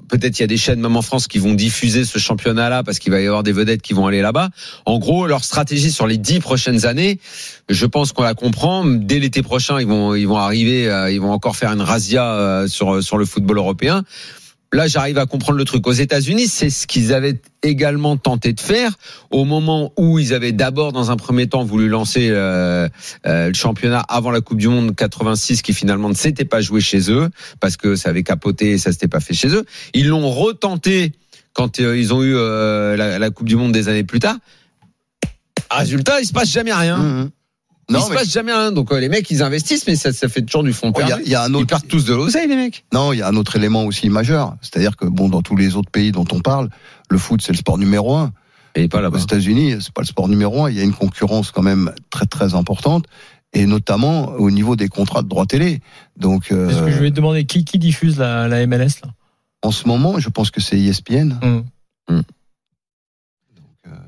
Peut-être 0.08 0.38
il 0.38 0.42
y 0.42 0.44
a 0.44 0.48
des 0.48 0.58
chaînes, 0.58 0.80
même 0.80 0.96
en 0.96 1.02
France, 1.02 1.26
qui 1.26 1.38
vont 1.38 1.54
diffuser 1.54 2.04
ce 2.04 2.18
championnat-là 2.18 2.82
parce 2.82 2.98
qu'il 2.98 3.12
va 3.12 3.20
y 3.20 3.26
avoir 3.26 3.42
des 3.42 3.52
vedettes 3.52 3.80
qui 3.80 3.94
vont 3.94 4.06
aller 4.06 4.20
là-bas. 4.20 4.50
En 4.84 4.98
gros, 4.98 5.26
leur 5.26 5.42
stratégie 5.42 5.90
sur 5.90 6.06
les 6.06 6.18
10 6.18 6.40
prochaines 6.40 6.84
années, 6.84 7.18
je 7.70 7.86
pense 7.86 8.12
qu'on 8.12 8.22
la 8.22 8.34
comprend. 8.34 8.84
Dès 8.84 9.18
l'été 9.20 9.42
prochain, 9.42 9.80
ils 9.80 9.86
vont, 9.86 10.14
ils 10.14 10.28
vont 10.28 10.36
arriver, 10.36 10.84
ils 11.10 11.20
vont 11.20 11.32
encore 11.32 11.56
faire 11.56 11.72
une 11.72 11.80
razzia 11.80 12.26
euh, 12.34 12.66
sur, 12.68 13.02
sur 13.02 13.16
le 13.16 13.24
football 13.24 13.56
européen. 13.56 14.04
Là, 14.74 14.86
j'arrive 14.86 15.19
à 15.19 15.26
comprendre 15.26 15.58
le 15.58 15.66
truc. 15.66 15.86
Aux 15.86 15.92
États-Unis, 15.92 16.48
c'est 16.48 16.70
ce 16.70 16.86
qu'ils 16.86 17.12
avaient 17.12 17.38
également 17.62 18.16
tenté 18.16 18.54
de 18.54 18.60
faire 18.60 18.96
au 19.30 19.44
moment 19.44 19.92
où 19.98 20.19
ils 20.19 20.32
avaient 20.32 20.52
d'abord, 20.52 20.92
dans 20.92 21.10
un 21.10 21.16
premier 21.16 21.46
temps, 21.46 21.62
voulu 21.62 21.88
lancer 21.88 22.28
euh, 22.30 22.88
euh, 23.26 23.48
le 23.48 23.54
championnat 23.54 24.00
avant 24.08 24.30
la 24.30 24.40
Coupe 24.40 24.56
du 24.56 24.69
Monde 24.69 24.96
86, 24.96 25.60
qui 25.60 25.74
finalement 25.74 26.08
ne 26.08 26.14
s'était 26.14 26.46
pas 26.46 26.62
joué 26.62 26.80
chez 26.80 27.10
eux 27.10 27.28
parce 27.60 27.76
que 27.76 27.96
ça 27.96 28.08
avait 28.08 28.22
capoté 28.22 28.70
et 28.70 28.78
ça 28.78 28.92
s'était 28.92 29.08
pas 29.08 29.20
fait 29.20 29.34
chez 29.34 29.48
eux. 29.48 29.66
Ils 29.92 30.08
l'ont 30.08 30.30
retenté 30.30 31.12
quand 31.52 31.78
euh, 31.78 31.98
ils 31.98 32.14
ont 32.14 32.22
eu 32.22 32.32
la, 32.32 33.30
Coupe 33.30 33.48
du 33.48 33.56
Monde 33.56 33.72
des 33.72 33.90
années 33.90 34.04
plus 34.04 34.20
tard. 34.20 34.36
Résultat, 35.70 36.20
il 36.22 36.26
se 36.26 36.32
passe 36.32 36.50
jamais 36.50 36.72
rien. 36.72 37.30
Mhm. 37.88 37.96
il 37.96 38.00
Non, 38.00 38.00
se 38.06 38.11
mais 38.11 38.17
passe 38.17 38.31
jamais 38.32 38.52
rien. 38.52 38.73
Donc 38.73 38.93
euh, 38.93 39.00
les 39.00 39.08
mecs, 39.08 39.31
ils 39.31 39.43
investissent, 39.43 39.87
mais 39.87 39.96
ça, 39.96 40.12
ça 40.12 40.29
fait 40.29 40.43
toujours 40.43 40.62
du 40.62 40.73
fond 40.73 40.93
Oh, 40.94 41.00
y 41.00 41.12
a, 41.12 41.20
y 41.23 41.34
a 41.34 41.43
un 41.44 41.49
Ils 41.50 41.56
autre, 41.56 41.67
perdent 41.67 41.88
tous 41.88 42.05
de 42.05 42.14
l'oseille, 42.14 42.46
les 42.49 42.56
mecs. 42.56 42.84
Non, 42.93 43.12
il 43.12 43.19
y 43.19 43.23
a 43.23 43.29
un 43.29 43.37
autre 43.37 43.56
élément 43.56 43.84
aussi 43.84 44.08
majeur, 44.08 44.56
c'est-à-dire 44.62 44.96
que 44.96 45.05
bon, 45.06 45.29
dans 45.29 45.43
tous 45.43 45.56
les 45.56 45.75
autres 45.76 45.90
pays 45.90 46.12
dont 46.12 46.25
on 46.32 46.40
parle, 46.40 46.69
le 47.11 47.19
foot 47.19 47.40
c'est 47.43 47.52
le 47.52 47.58
sport 47.58 47.79
numéro 47.79 48.14
un. 48.17 48.32
Et 48.75 48.88
pas 48.88 48.99
Aux 48.99 49.02
là-bas. 49.02 49.19
États-Unis, 49.20 49.76
c'est 49.81 49.93
pas 49.93 50.00
le 50.02 50.06
sport 50.06 50.29
numéro 50.29 50.64
un. 50.64 50.70
Il 50.70 50.76
y 50.76 50.81
a 50.81 50.84
une 50.84 50.94
concurrence 50.94 51.50
quand 51.50 51.61
même 51.62 51.93
très 52.11 52.25
très 52.26 52.55
importante, 52.55 53.05
et 53.52 53.67
notamment 53.67 54.29
au 54.38 54.50
niveau 54.50 54.76
des 54.76 54.88
contrats 54.88 55.20
de 55.23 55.29
droit 55.29 55.44
télé. 55.44 55.81
Donc, 56.17 56.50
euh, 56.52 56.70
ce 56.70 56.81
que 56.82 56.90
je 56.90 56.99
vais 57.00 57.11
te 57.11 57.17
demander. 57.17 57.44
Qui, 57.44 57.64
qui 57.67 57.79
diffuse 57.79 58.17
la, 58.19 58.49
la 58.49 58.67
MLS 58.67 59.02
là? 59.05 59.11
en 59.64 59.70
ce 59.73 59.87
moment, 59.87 60.19
je 60.19 60.29
pense 60.31 60.50
que 60.50 60.61
c'est 60.62 60.79
ESPN. 60.81 61.34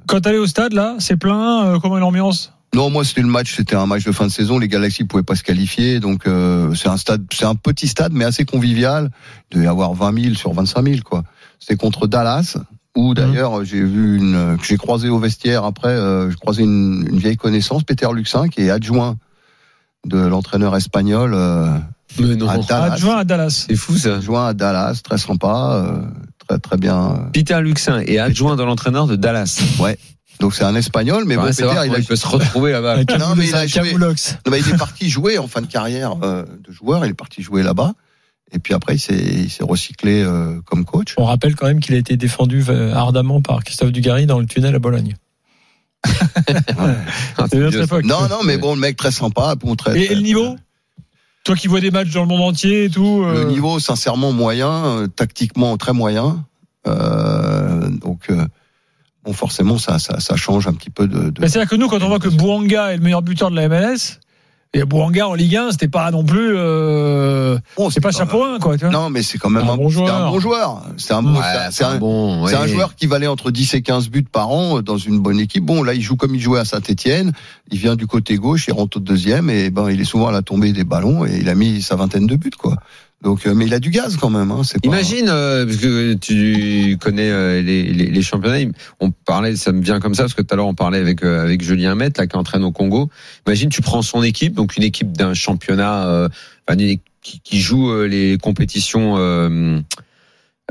Quand 0.07 0.21
t'allais 0.21 0.39
au 0.39 0.47
stade, 0.47 0.73
là, 0.73 0.97
c'est 0.99 1.17
plein. 1.17 1.67
euh, 1.67 1.79
comment 1.79 1.97
est 1.99 2.01
l'ambiance? 2.01 2.54
Non, 2.75 2.91
moi 2.91 3.05
c'était 3.05 3.21
le 3.21 3.29
match, 3.29 3.55
c'était 3.55 3.77
un 3.77 3.87
match 3.87 4.05
de 4.05 4.13
fin 4.13 4.27
de 4.27 4.33
saison. 4.33 4.59
Les 4.59 4.69
Galaxies 4.69 5.05
pouvaient 5.05 5.23
pas 5.23 5.37
se 5.37 5.45
qualifier, 5.45 6.01
donc 6.01 6.27
euh, 6.27 6.75
c'est 6.75 6.89
un 6.89 6.97
stade, 6.97 7.25
c'est 7.33 7.45
un 7.45 7.55
petit 7.55 7.87
stade 7.87 8.13
mais 8.13 8.25
assez 8.25 8.45
convivial. 8.45 9.11
Il 9.51 9.55
devait 9.55 9.67
y 9.67 9.69
avoir 9.69 9.95
20 9.95 10.23
000 10.23 10.35
sur 10.35 10.53
25 10.53 10.85
000 10.85 11.01
quoi. 11.05 11.23
C'était 11.61 11.77
contre 11.77 12.07
Dallas. 12.07 12.57
Où 12.97 13.15
d'ailleurs 13.15 13.65
j'ai 13.65 13.83
vu 13.83 14.19
une, 14.19 14.57
que 14.57 14.65
j'ai 14.65 14.77
croisé 14.77 15.09
au 15.09 15.19
vestiaire 15.19 15.65
après, 15.65 15.89
euh, 15.89 16.31
j'ai 16.31 16.37
croisé 16.37 16.63
une, 16.63 17.07
une 17.11 17.19
vieille 17.19 17.37
connaissance, 17.37 17.83
Peter 17.83 18.09
Luxin, 18.13 18.49
qui 18.49 18.63
est 18.63 18.71
adjoint 18.71 19.17
de 20.07 20.19
l'entraîneur 20.19 20.77
espagnol 20.77 21.33
euh, 21.35 21.79
Mais 22.19 22.37
non. 22.37 22.49
à 22.49 22.59
Dallas. 22.59 22.93
Adjoint 22.93 23.17
à 23.19 23.25
Dallas. 23.25 23.67
C'est 23.69 23.77
fou 23.77 23.97
ça. 23.97 24.17
Adjoint 24.17 24.49
à 24.49 24.55
Dallas, 24.55 25.01
très 25.03 25.19
sympa, 25.19 25.73
euh, 25.75 26.03
très 26.47 26.59
très 26.59 26.77
bien. 26.77 27.29
Peter 27.33 27.61
Luxin 27.61 28.01
est 28.01 28.19
adjoint 28.19 28.57
dans 28.57 28.67
l'entraîneur 28.67 29.07
de 29.07 29.17
Dallas. 29.17 29.61
Donc 30.41 30.55
c'est 30.55 30.65
un 30.65 30.75
espagnol, 30.75 31.25
mais 31.27 31.37
Mais 31.37 31.43
bon, 31.43 31.49
Peter, 31.49 31.71
il 31.87 31.95
a, 31.95 31.99
il 31.99 32.05
peut 32.05 32.17
se 32.17 32.27
retrouver 32.27 32.73
là-bas. 32.73 32.97
Non, 33.19 33.35
mais 33.37 33.47
il 33.47 33.55
a 33.55 33.67
joué-. 33.67 33.95
Non, 33.95 34.15
mais 34.51 34.61
il 34.61 34.69
est 34.69 34.77
parti 34.77 35.09
jouer 35.09 35.39
en 35.39 35.47
fin 35.47 35.61
de 35.61 35.67
carrière 35.67 36.17
euh, 36.23 36.45
de 36.45 36.73
joueur. 36.73 37.05
Il 37.05 37.11
est 37.11 37.15
parti 37.15 37.43
jouer 37.43 37.63
là-bas. 37.63 37.95
Et 38.53 38.59
puis 38.59 38.75
après, 38.75 38.97
il 38.97 38.99
s'est, 38.99 39.65
recyclé 39.65 40.23
euh, 40.23 40.61
comme 40.65 40.85
coach. 40.85 41.15
On 41.17 41.25
rappelle 41.25 41.55
quand 41.57 41.67
même 41.67 41.81
qu'il 41.81 41.95
a 41.95 41.99
été 41.99 42.17
défendu 42.17 42.65
euh, 42.69 42.95
ardemment 42.95 43.41
par 43.41 43.65
Christophe 43.65 43.91
Dugarry 43.91 44.27
dans 44.27 44.39
le 44.39 44.47
tunnel 44.47 44.75
à 44.75 44.79
Bologne. 44.79 45.17
C'est 47.51 47.59
notre 47.59 47.83
époque. 47.83 48.05
Non, 48.05 48.29
non, 48.29 48.43
mais 48.45 48.59
bon, 48.59 48.75
le 48.75 48.81
mec 48.81 48.97
très 48.97 49.11
sympa. 49.11 49.55
Bon, 49.55 49.75
très, 49.75 49.99
Et, 49.99 50.13
et 50.13 50.15
le 50.15 50.21
niveau 50.21 50.57
Toi 51.45 51.57
qui 51.57 51.67
vois 51.67 51.81
des 51.81 51.91
matchs 51.91 52.11
dans 52.11 52.23
le 52.23 52.29
monde 52.29 52.43
entier 52.43 52.85
et 52.85 52.91
tout. 52.91 53.25
Le 53.25 53.45
niveau, 53.45 53.79
sincèrement, 53.81 54.33
moyen. 54.33 55.09
tactiquement, 55.17 55.77
très 55.77 55.93
moyen. 55.93 56.45
Euh, 56.87 57.89
donc, 57.89 58.31
euh, 58.31 58.47
bon, 59.25 59.33
forcément, 59.33 59.79
ça, 59.79 59.99
ça, 59.99 60.21
ça 60.21 60.37
change 60.37 60.67
un 60.67 60.73
petit 60.73 60.91
peu 60.91 61.07
de. 61.09 61.31
de... 61.31 61.47
C'est-à-dire 61.47 61.69
que 61.69 61.77
nous, 61.77 61.89
quand 61.89 62.03
on 62.03 62.09
voit 62.09 62.19
que 62.19 62.29
Bouanga 62.29 62.93
est 62.93 62.97
le 62.97 63.03
meilleur 63.03 63.23
buteur 63.23 63.51
de 63.51 63.57
la 63.57 63.69
MLS, 63.69 64.19
et 64.77 64.83
Bouanga 64.85 65.29
en 65.29 65.35
Ligue 65.35 65.55
1, 65.57 65.71
c'était 65.71 65.87
pas 65.87 66.11
non 66.11 66.25
plus. 66.25 66.53
Euh, 66.57 67.57
Bon, 67.77 67.91
c'est 67.91 68.01
pas 68.01 68.11
quand 68.11 68.19
chapeau 68.19 68.43
1, 68.45 68.59
quoi. 68.59 68.77
Tu 68.77 68.85
vois 68.85 68.93
Non, 68.93 69.09
mais 69.09 69.23
c'est 69.23 69.39
quand 69.39 69.49
même 69.49 69.69
Un 69.69 69.75
un, 69.75 69.77
bon 69.77 69.89
c'est 69.89 70.01
un 70.01 70.07
joueur. 70.07 70.31
bon 70.33 70.39
joueur. 70.41 70.83
C'est 70.97 71.13
un 71.15 71.23
bon, 71.23 71.35
Ouais, 71.37 71.43
c'est 71.71 71.85
un, 71.85 71.99
bon. 71.99 72.47
C'est 72.49 72.57
un 72.57 72.63
ouais. 72.63 72.69
joueur 72.69 72.97
qui 72.97 73.07
valait 73.07 73.29
entre 73.29 73.53
10 73.53 73.75
et 73.75 73.83
15 73.83 74.09
buts 74.09 74.25
par 74.25 74.51
an 74.51 74.79
euh, 74.79 74.83
dans 74.83 74.99
une 74.99 75.21
bonne 75.21 75.39
équipe. 75.39 75.65
Bon, 75.65 75.85
là, 75.85 75.95
il 75.95 76.03
joue 76.03 76.17
comme 76.17 76.35
il 76.35 76.41
jouait 76.41 76.59
à 76.59 76.65
Saint-Etienne. 76.65 77.31
Il 77.71 77.79
vient 77.79 77.95
du 77.95 78.09
côté 78.09 78.35
gauche, 78.37 78.67
il 78.67 78.73
rentre 78.73 78.97
au 78.97 79.01
deuxième 79.01 79.49
et 79.49 79.71
ben, 79.71 79.89
il 79.91 80.01
est 80.01 80.05
souvent 80.05 80.27
à 80.27 80.33
la 80.33 80.43
tombée 80.43 80.73
des 80.73 80.83
ballons 80.85 81.25
et 81.25 81.39
il 81.41 81.49
a 81.49 81.55
mis 81.55 81.81
sa 81.81 81.95
vingtaine 81.95 82.27
de 82.27 82.35
buts, 82.35 82.51
quoi. 82.59 82.75
Donc, 83.23 83.47
euh, 83.47 83.55
mais 83.55 83.65
il 83.67 83.73
a 83.73 83.81
du 83.81 83.91
gaz 83.91 84.17
quand 84.17 84.29
même. 84.29 84.51
Hein, 84.51 84.63
pas... 84.63 84.79
Imagine, 84.87 85.29
euh, 85.29 85.65
parce 85.65 85.79
que 85.79 86.13
tu 86.15 86.99
connais 87.01 87.31
euh, 87.31 87.63
les, 87.63 87.85
les, 87.85 88.07
les 88.07 88.23
championnats, 88.23 88.71
on 89.01 89.11
parlait, 89.11 89.57
ça 89.57 89.73
me 89.73 89.81
vient 89.83 89.99
comme 89.99 90.15
ça, 90.15 90.25
parce 90.25 90.35
que 90.35 90.43
tout 90.43 90.53
à 90.53 90.57
l'heure 90.57 90.67
on 90.67 90.75
parlait 90.75 90.99
avec 90.99 91.25
euh, 91.25 91.43
avec 91.43 91.63
Julien 91.63 91.95
Met, 91.95 92.11
là 92.19 92.27
qui 92.27 92.37
entraîne 92.37 92.65
au 92.65 92.73
Congo. 92.73 93.09
Imagine, 93.47 93.71
tu 93.71 93.81
prends 93.81 94.03
son 94.03 94.23
équipe, 94.23 94.55
donc 94.55 94.77
une 94.77 94.83
équipe 94.83 95.13
d'un 95.17 95.33
championnat, 95.33 96.29
enfin, 96.69 96.77
qui, 97.23 97.41
qui 97.41 97.61
joue 97.61 98.03
les 98.03 98.37
compétitions, 98.37 99.17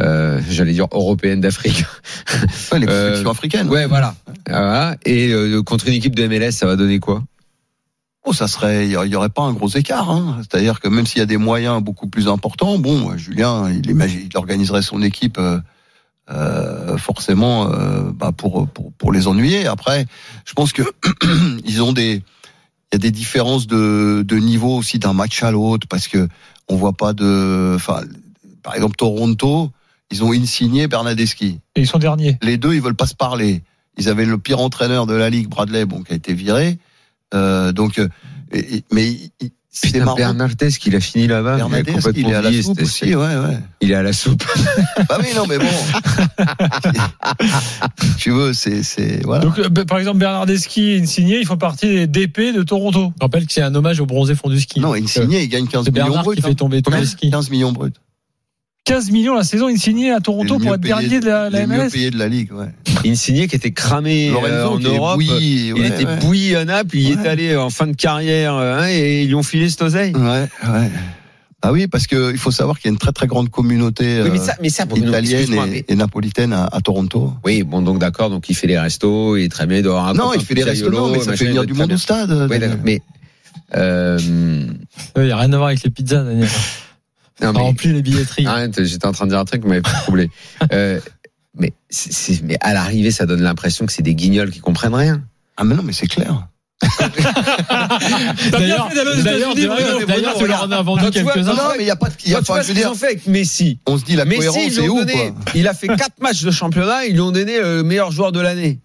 euh, 0.01 0.42
j'allais 0.50 0.74
dire 0.74 0.88
européennes 0.92 1.42
d'Afrique. 1.42 1.86
Ouais, 2.71 2.80
les 2.80 2.88
Euh, 2.90 3.26
africaines. 3.30 3.69
Ouais, 3.69 3.85
voilà. 3.85 4.16
Voilà. 4.47 4.95
Et 5.06 5.31
euh, 5.31 5.62
contre 5.62 5.88
une 5.88 5.94
équipe 5.94 6.16
de 6.16 6.28
MLS, 6.28 6.52
ça 6.52 6.66
va 6.66 6.76
donner 6.76 7.00
quoi? 7.00 7.23
Oh, 8.25 8.31
ça 8.33 8.47
serait, 8.47 8.85
il 8.85 8.92
y 8.92 8.95
aurait- 8.95 9.07
il 9.07 9.11
y 9.11 9.15
aurait 9.15 9.30
pas 9.30 9.42
un 9.44 9.53
gros 9.53 9.68
écart. 9.69 10.09
Hein. 10.09 10.37
C'est-à-dire 10.39 10.80
que 10.80 10.87
même 10.87 11.06
s'il 11.06 11.19
y 11.19 11.21
a 11.21 11.25
des 11.25 11.37
moyens 11.37 11.81
beaucoup 11.83 12.07
plus 12.07 12.27
importants, 12.27 12.77
bon, 12.80 13.11
euh, 13.11 13.18
Julien, 13.18 13.69
il, 13.69 13.89
imagine, 13.89 14.27
il 14.31 14.37
organiserait 14.37 14.81
son 14.81 15.01
équipe 15.01 15.37
euh, 15.37 15.59
euh, 16.31 16.97
forcément 16.97 17.69
euh, 17.71 18.11
bah, 18.13 18.31
pour, 18.31 18.68
pour 18.69 18.94
pour 18.94 19.11
les 19.11 19.27
ennuyer. 19.27 19.68
Après, 19.68 20.06
je 20.45 20.53
pense 20.53 20.71
que 20.71 20.83
ils 21.65 21.81
ont 21.83 21.92
des, 21.92 22.13
il 22.13 22.94
y 22.94 22.95
a 22.95 22.97
des 22.97 23.11
différences 23.11 23.68
de 23.68 24.23
de 24.25 24.35
niveau 24.37 24.77
aussi 24.77 24.99
d'un 24.99 25.13
match 25.13 25.44
à 25.44 25.51
l'autre 25.51 25.85
parce 25.87 26.07
que 26.07 26.30
on 26.69 26.77
voit 26.77 26.94
pas 26.94 27.11
de, 27.11 27.73
enfin, 27.75 28.03
par 28.61 28.73
exemple 28.75 28.95
Toronto, 28.95 29.69
ils 30.11 30.23
ont 30.23 30.31
insigné 30.31 30.87
Bernadeschi. 30.87 31.59
Et 31.75 31.81
ils 31.81 31.87
sont 31.87 31.99
derniers. 31.99 32.37
Les 32.42 32.56
deux, 32.56 32.73
ils 32.73 32.81
veulent 32.81 32.95
pas 32.95 33.07
se 33.07 33.15
parler. 33.15 33.63
Ils 33.97 34.07
avaient 34.07 34.25
le 34.25 34.37
pire 34.37 34.59
entraîneur 34.61 35.06
de 35.06 35.13
la 35.13 35.30
ligue, 35.30 35.49
Bradley, 35.49 35.85
bon, 35.85 36.03
qui 36.03 36.13
a 36.13 36.15
été 36.15 36.33
viré. 36.33 36.80
Euh, 37.33 37.71
donc, 37.71 37.99
euh, 37.99 38.07
et- 38.52 38.75
et- 38.78 38.83
mais 38.92 39.16
c'est 39.75 39.97
marrant. 39.99 40.16
Bernardeschi, 40.16 40.78
qu'il 40.80 40.95
a 40.95 40.99
fini 40.99 41.25
là-bas. 41.28 41.57
il 42.16 42.30
est 42.30 42.33
à 42.35 42.42
la 42.44 42.52
soupe 42.61 42.80
aussi, 42.81 43.16
ouais, 43.16 43.25
ouais. 43.35 43.57
Il 43.81 43.92
est 43.92 43.95
à 43.95 44.04
la 44.04 44.13
soupe. 44.13 44.44
Bah 45.09 45.18
oui, 45.19 45.28
non, 45.35 45.45
mais 45.47 45.57
bon. 45.57 45.66
tu 48.18 48.31
veux, 48.31 48.54
c'est, 48.54 48.83
c'est, 48.83 49.21
voilà. 49.23 49.44
Donc, 49.45 49.59
euh, 49.59 49.69
par 49.85 49.99
exemple, 49.99 50.19
Bernardeschi 50.19 50.92
et 50.92 51.02
Insigné, 51.02 51.40
ils 51.40 51.45
font 51.47 51.57
partie 51.57 51.87
des 51.87 52.07
DP 52.07 52.54
de 52.56 52.63
Toronto. 52.63 53.13
Je 53.18 53.23
rappelle 53.23 53.45
que 53.45 53.54
c'est 53.54 53.61
un 53.61 53.73
hommage 53.75 53.99
au 53.99 54.06
bronzé 54.06 54.35
fond 54.35 54.49
du 54.49 54.59
ski. 54.59 54.80
non, 54.80 54.94
Insigné, 54.94 55.44
il 55.44 55.49
gagne 55.49 55.68
15 55.68 55.85
C'est 55.85 55.92
millions 55.92 56.06
Bernard 56.06 56.23
bruts. 56.23 56.35
qui 56.35 56.42
fait 56.42 56.49
hein. 56.49 56.54
tomber 56.56 56.81
tous 56.81 56.92
les 56.92 57.06
skis. 57.06 57.30
15 57.31 57.49
millions 57.49 57.71
bruts. 57.71 57.92
15 58.85 59.11
millions 59.11 59.33
la 59.33 59.44
saison 59.44 59.68
Insigné 59.68 60.11
à 60.11 60.19
Toronto 60.19 60.59
pour 60.59 60.73
être 60.73 60.81
dernier 60.81 61.21
de 61.21 61.25
la, 61.25 61.49
la 61.49 61.61
les 61.61 61.68
mieux 61.68 61.78
MLS. 61.83 61.90
payés 61.92 62.11
de 62.11 62.18
la 62.18 62.28
ligue, 62.28 62.52
ouais. 62.52 62.68
Insigné 63.06 63.47
qui 63.47 63.56
était 63.56 63.71
cramé 63.71 64.30
euh, 64.31 64.68
en 64.68 64.78
Europe. 64.78 65.16
bouilli, 65.16 65.68
il 65.68 65.73
ouais, 65.73 65.87
était 65.87 66.06
ouais. 66.06 66.18
bouilli 66.18 66.56
à 66.56 66.66
Naples, 66.66 66.97
il 66.97 67.16
Ouais. 67.18 67.23
est 67.23 67.28
allé 67.30 67.56
en 67.56 67.69
fin 67.69 67.87
de 67.87 67.95
carrière 67.95 68.54
hein, 68.56 68.87
et 68.90 69.23
ils 69.23 69.28
lui 69.28 69.35
ont 69.35 69.44
filé 69.44 69.69
cette 69.69 69.83
oseille. 69.83 70.13
Ouais, 70.13 70.47
ouais. 70.69 70.90
Ah 71.66 71.71
oui, 71.71 71.87
parce 71.87 72.07
que 72.07 72.31
il 72.33 72.37
faut 72.37 72.52
savoir 72.52 72.78
qu'il 72.78 72.90
y 72.90 72.92
a 72.92 72.94
une 72.94 72.99
très 72.99 73.13
très 73.13 73.25
grande 73.25 73.49
communauté 73.49 74.21
Oui, 74.21 74.31
mais 74.33 74.40
euh, 74.40 74.44
ça, 74.44 74.56
mais 74.61 74.68
ça, 74.68 74.83
Bruno, 74.83 75.07
italienne 75.07 75.54
et, 75.54 75.66
mais- 75.69 75.85
et 75.87 75.95
napolitaine 75.95 76.52
à, 76.52 76.66
à 76.66 76.81
Toronto. 76.81 77.31
Oui, 77.45 77.63
bon, 77.63 77.81
donc 77.81 77.99
d'accord, 77.99 78.30
donc 78.30 78.49
il 78.49 78.54
fait 78.56 78.68
les 78.68 78.78
restos, 78.78 79.37
il 79.37 79.45
est 79.45 79.49
très 79.49 79.66
bien, 79.66 79.78
il 79.78 79.83
doit 79.83 79.94
avoir 79.94 80.09
un 80.09 80.13
non, 80.13 80.33
il 80.33 80.44
fait 80.44 80.56
les 80.56 80.63
restaurants, 80.66 81.07
mais 81.07 81.19
ça 81.19 81.31
machin, 81.31 81.37
fait 81.37 81.45
il 81.45 81.47
venir 81.52 81.66
du 81.66 81.73
monde 81.73 81.94
au 81.94 81.97
stade. 81.97 82.47
Oui, 82.52 82.57
mais 82.83 83.02
euh, 83.78 84.19
Il 85.16 85.23
n'y 85.23 85.31
a 85.31 85.37
rien 85.37 85.54
à 85.54 85.56
voir 85.56 85.68
avec 85.69 85.81
les 85.83 85.90
pizzas, 85.90 86.23
Daniel. 86.25 86.49
Non, 87.42 87.47
Ça 87.47 87.54
mais- 87.54 87.59
remplit 87.59 87.94
les 87.94 88.02
billetteries. 88.02 88.45
Arrête, 88.45 88.83
j'étais 88.83 89.06
en 89.07 89.11
train 89.11 89.25
de 89.25 89.31
dire 89.31 89.40
un 89.40 89.45
truc 89.45 89.63
m'avait 89.66 89.81
troublé. 89.81 90.30
Euh, 90.71 90.99
mais, 91.57 91.73
c'est- 91.90 92.13
c'est- 92.13 92.42
mais 92.44 92.57
à 92.61 92.73
l'arrivée, 92.73 93.11
ça 93.11 93.25
donne 93.25 93.42
l'impression 93.42 93.85
que 93.85 93.92
c'est 93.92 94.04
des 94.04 94.16
guignols 94.16 94.52
qui 94.52 94.59
comprennent 94.59 94.94
rien. 94.95 95.21
Ah 95.57 95.63
mais 95.63 95.75
non, 95.75 95.83
mais 95.83 95.94
c'est 95.94 96.07
clair. 96.07 96.47
T'as 96.99 97.09
bien 97.09 98.52
D'ailleurs, 98.52 98.90
d'ailleurs, 99.56 100.35
tu 100.37 100.47
leur 100.47 100.63
en 100.63 100.71
as 100.71 100.81
vendu 100.81 101.09
quelques-uns. 101.11 101.54
Non, 101.54 101.63
mais 101.78 101.83
il 101.83 101.87
y 101.87 101.92
a 101.92 101.95
pas 101.95 102.09
de, 102.09 102.13
il 102.25 102.31
y 102.31 102.35
a 102.35 102.42
pas, 102.42 102.61
je 102.61 102.68
veux 102.69 102.73
dire, 102.73 102.94
fait 102.95 103.06
avec 103.07 103.28
Messi. 103.28 103.80
on 103.85 103.97
se 103.97 104.04
dit 104.04 104.16
la 104.16 104.25
Messi, 104.25 104.40
cohérence, 104.47 104.71
c'est 104.73 104.90
où, 104.90 104.99
donné, 104.99 105.13
quoi 105.13 105.52
il 105.56 105.68
a 105.68 105.73
fait 105.73 105.87
quatre 105.87 106.19
matchs 106.21 106.44
de 106.44 106.52
championnat, 106.52 107.06
ils 107.06 107.13
lui 107.13 107.21
ont 107.21 107.31
donné 107.31 107.59
le 107.59 107.83
meilleur 107.83 108.11
joueur 108.11 108.31
de 108.31 108.40
l'année. 108.40 108.80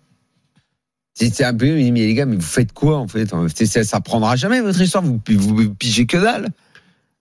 C'était 1.14 1.45
un 1.45 1.55
peu, 1.55 1.67
mais 1.75 1.90
les 1.90 2.14
gars, 2.14 2.26
mais 2.26 2.37
vous 2.37 2.43
faites 2.43 2.73
quoi 2.73 2.99
en 2.99 3.09
fait? 3.09 3.28
C'est- 3.55 3.67
Ça, 3.67 3.83
ça 3.83 4.00
prendra 4.00 4.37
jamais 4.37 4.61
votre 4.61 4.81
histoire, 4.81 5.02
vous, 5.02 5.21
vous 5.28 5.75
pigez 5.75 6.07
que 6.07 6.17
dalle. 6.17 6.49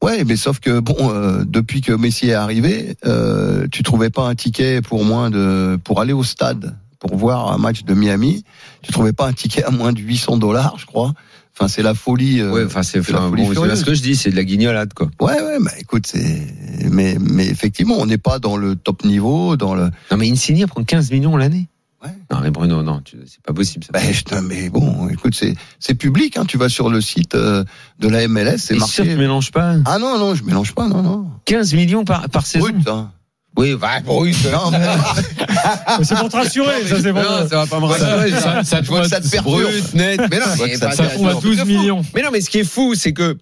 Ouais, 0.03 0.23
mais 0.25 0.35
sauf 0.35 0.59
que 0.59 0.79
bon, 0.79 0.95
euh, 0.99 1.43
depuis 1.45 1.81
que 1.81 1.91
Messi 1.91 2.29
est 2.29 2.33
arrivé, 2.33 2.95
euh, 3.05 3.67
tu 3.71 3.81
trouvais 3.83 4.09
pas 4.11 4.23
un 4.27 4.35
ticket 4.35 4.81
pour 4.81 5.03
moins 5.03 5.29
de 5.31 5.77
pour 5.83 5.99
aller 6.01 6.13
au 6.13 6.23
stade 6.23 6.75
pour 6.99 7.15
voir 7.15 7.51
un 7.51 7.57
match 7.57 7.83
de 7.83 7.93
Miami. 7.93 8.43
Tu 8.83 8.91
trouvais 8.91 9.13
pas 9.13 9.27
un 9.27 9.33
ticket 9.33 9.63
à 9.63 9.71
moins 9.71 9.93
de 9.93 9.99
800 9.99 10.37
dollars, 10.37 10.75
je 10.79 10.85
crois. 10.85 11.13
Enfin, 11.55 11.67
c'est 11.67 11.81
la 11.81 11.95
folie. 11.95 12.39
euh, 12.41 12.51
Ouais, 12.51 12.65
enfin 12.65 12.83
c'est 12.83 12.99
enfin, 12.99 13.29
bon, 13.31 13.51
ce 13.75 13.83
que 13.85 13.93
je 13.95 14.01
dis, 14.03 14.15
c'est 14.15 14.29
de 14.29 14.35
la 14.35 14.43
guignolade 14.43 14.93
quoi. 14.93 15.09
Ouais, 15.19 15.33
ouais, 15.41 15.57
mais 15.59 15.71
écoute, 15.79 16.05
c'est 16.05 16.47
mais 16.91 17.17
mais 17.19 17.47
effectivement, 17.47 17.95
on 17.99 18.05
n'est 18.05 18.19
pas 18.19 18.37
dans 18.37 18.57
le 18.57 18.75
top 18.75 19.03
niveau, 19.03 19.57
dans 19.57 19.73
le. 19.73 19.89
Non 20.11 20.17
mais 20.17 20.29
Insigne 20.29 20.67
prend 20.67 20.83
15 20.83 21.09
millions 21.11 21.35
l'année. 21.37 21.67
Ouais. 22.03 22.11
Non 22.31 22.39
mais 22.41 22.51
Bruno, 22.51 22.83
non, 22.83 23.01
c'est 23.25 23.41
pas 23.41 23.53
possible. 23.53 23.85
Ça. 23.85 23.99
Je- 23.99 24.39
mais 24.41 24.69
bon, 24.69 25.09
écoute, 25.09 25.33
c'est 25.79 25.95
public. 25.95 26.37
Hein, 26.37 26.45
tu 26.47 26.57
vas 26.57 26.69
sur 26.69 26.89
le 26.89 27.01
site 27.01 27.33
euh, 27.33 27.63
de 27.99 28.07
la 28.07 28.27
MLS, 28.27 28.57
c'est 28.57 28.57
C'est 28.57 28.79
sûr, 28.79 29.03
tu 29.03 29.09
marqué. 29.09 29.15
mélanges 29.15 29.51
pas. 29.51 29.75
Ah 29.85 29.97
non, 29.97 30.19
non, 30.19 30.35
je 30.35 30.43
mélange 30.43 30.73
pas, 30.75 30.87
non, 30.87 31.01
non. 31.01 31.29
15 31.45 31.73
millions 31.73 32.05
par, 32.05 32.29
par 32.29 32.45
saison. 32.45 32.65
Brut, 32.69 32.87
hein. 32.87 33.11
Oui, 33.55 33.73
bah, 33.73 33.99
brut. 34.05 34.35
Non, 34.51 34.69
mais- 34.69 34.77
C'est 36.03 36.15
pour 36.19 36.29
te 36.29 36.35
rassurer, 36.37 36.85
ça 36.85 37.01
c'est 37.01 37.11
bon. 37.11 37.23
Non, 37.23 37.47
ça 37.49 37.55
va 37.57 37.65
pas 37.65 37.79
me 37.79 37.85
rassurer. 37.85 38.29
Ça- 38.29 38.39
ça- 38.41 38.63
ça 38.63 38.81
te 38.83 38.85
vois 38.85 39.07
ça 39.09 39.19
te. 39.19 39.41
Brut, 39.41 39.93
net. 39.95 40.21
Mais 40.29 40.37
non, 40.39 40.45
mais 40.63 40.75
ça 40.75 40.91
Ça 40.91 41.03
à 41.05 41.33
12 41.41 41.65
millions. 41.65 42.03
Mais 42.13 42.21
non, 42.21 42.29
mais 42.31 42.41
ce 42.41 42.51
qui 42.51 42.59
est 42.59 42.63
fou, 42.63 42.93
c'est 42.93 43.13
que. 43.13 43.35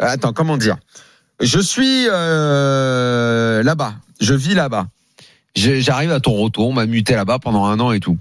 Attends, 0.00 0.32
comment 0.32 0.56
dire? 0.56 0.76
Je 1.40 1.60
suis 1.60 2.06
euh, 2.10 3.62
là-bas. 3.62 3.94
Je 4.20 4.34
vis 4.34 4.54
là-bas. 4.54 4.86
J'arrive 5.54 6.12
à 6.12 6.20
Toronto. 6.20 6.66
On 6.66 6.72
m'a 6.72 6.86
muté 6.86 7.14
là-bas 7.14 7.38
pendant 7.38 7.64
un 7.64 7.80
an 7.80 7.92
et 7.92 8.00
tout. 8.00 8.18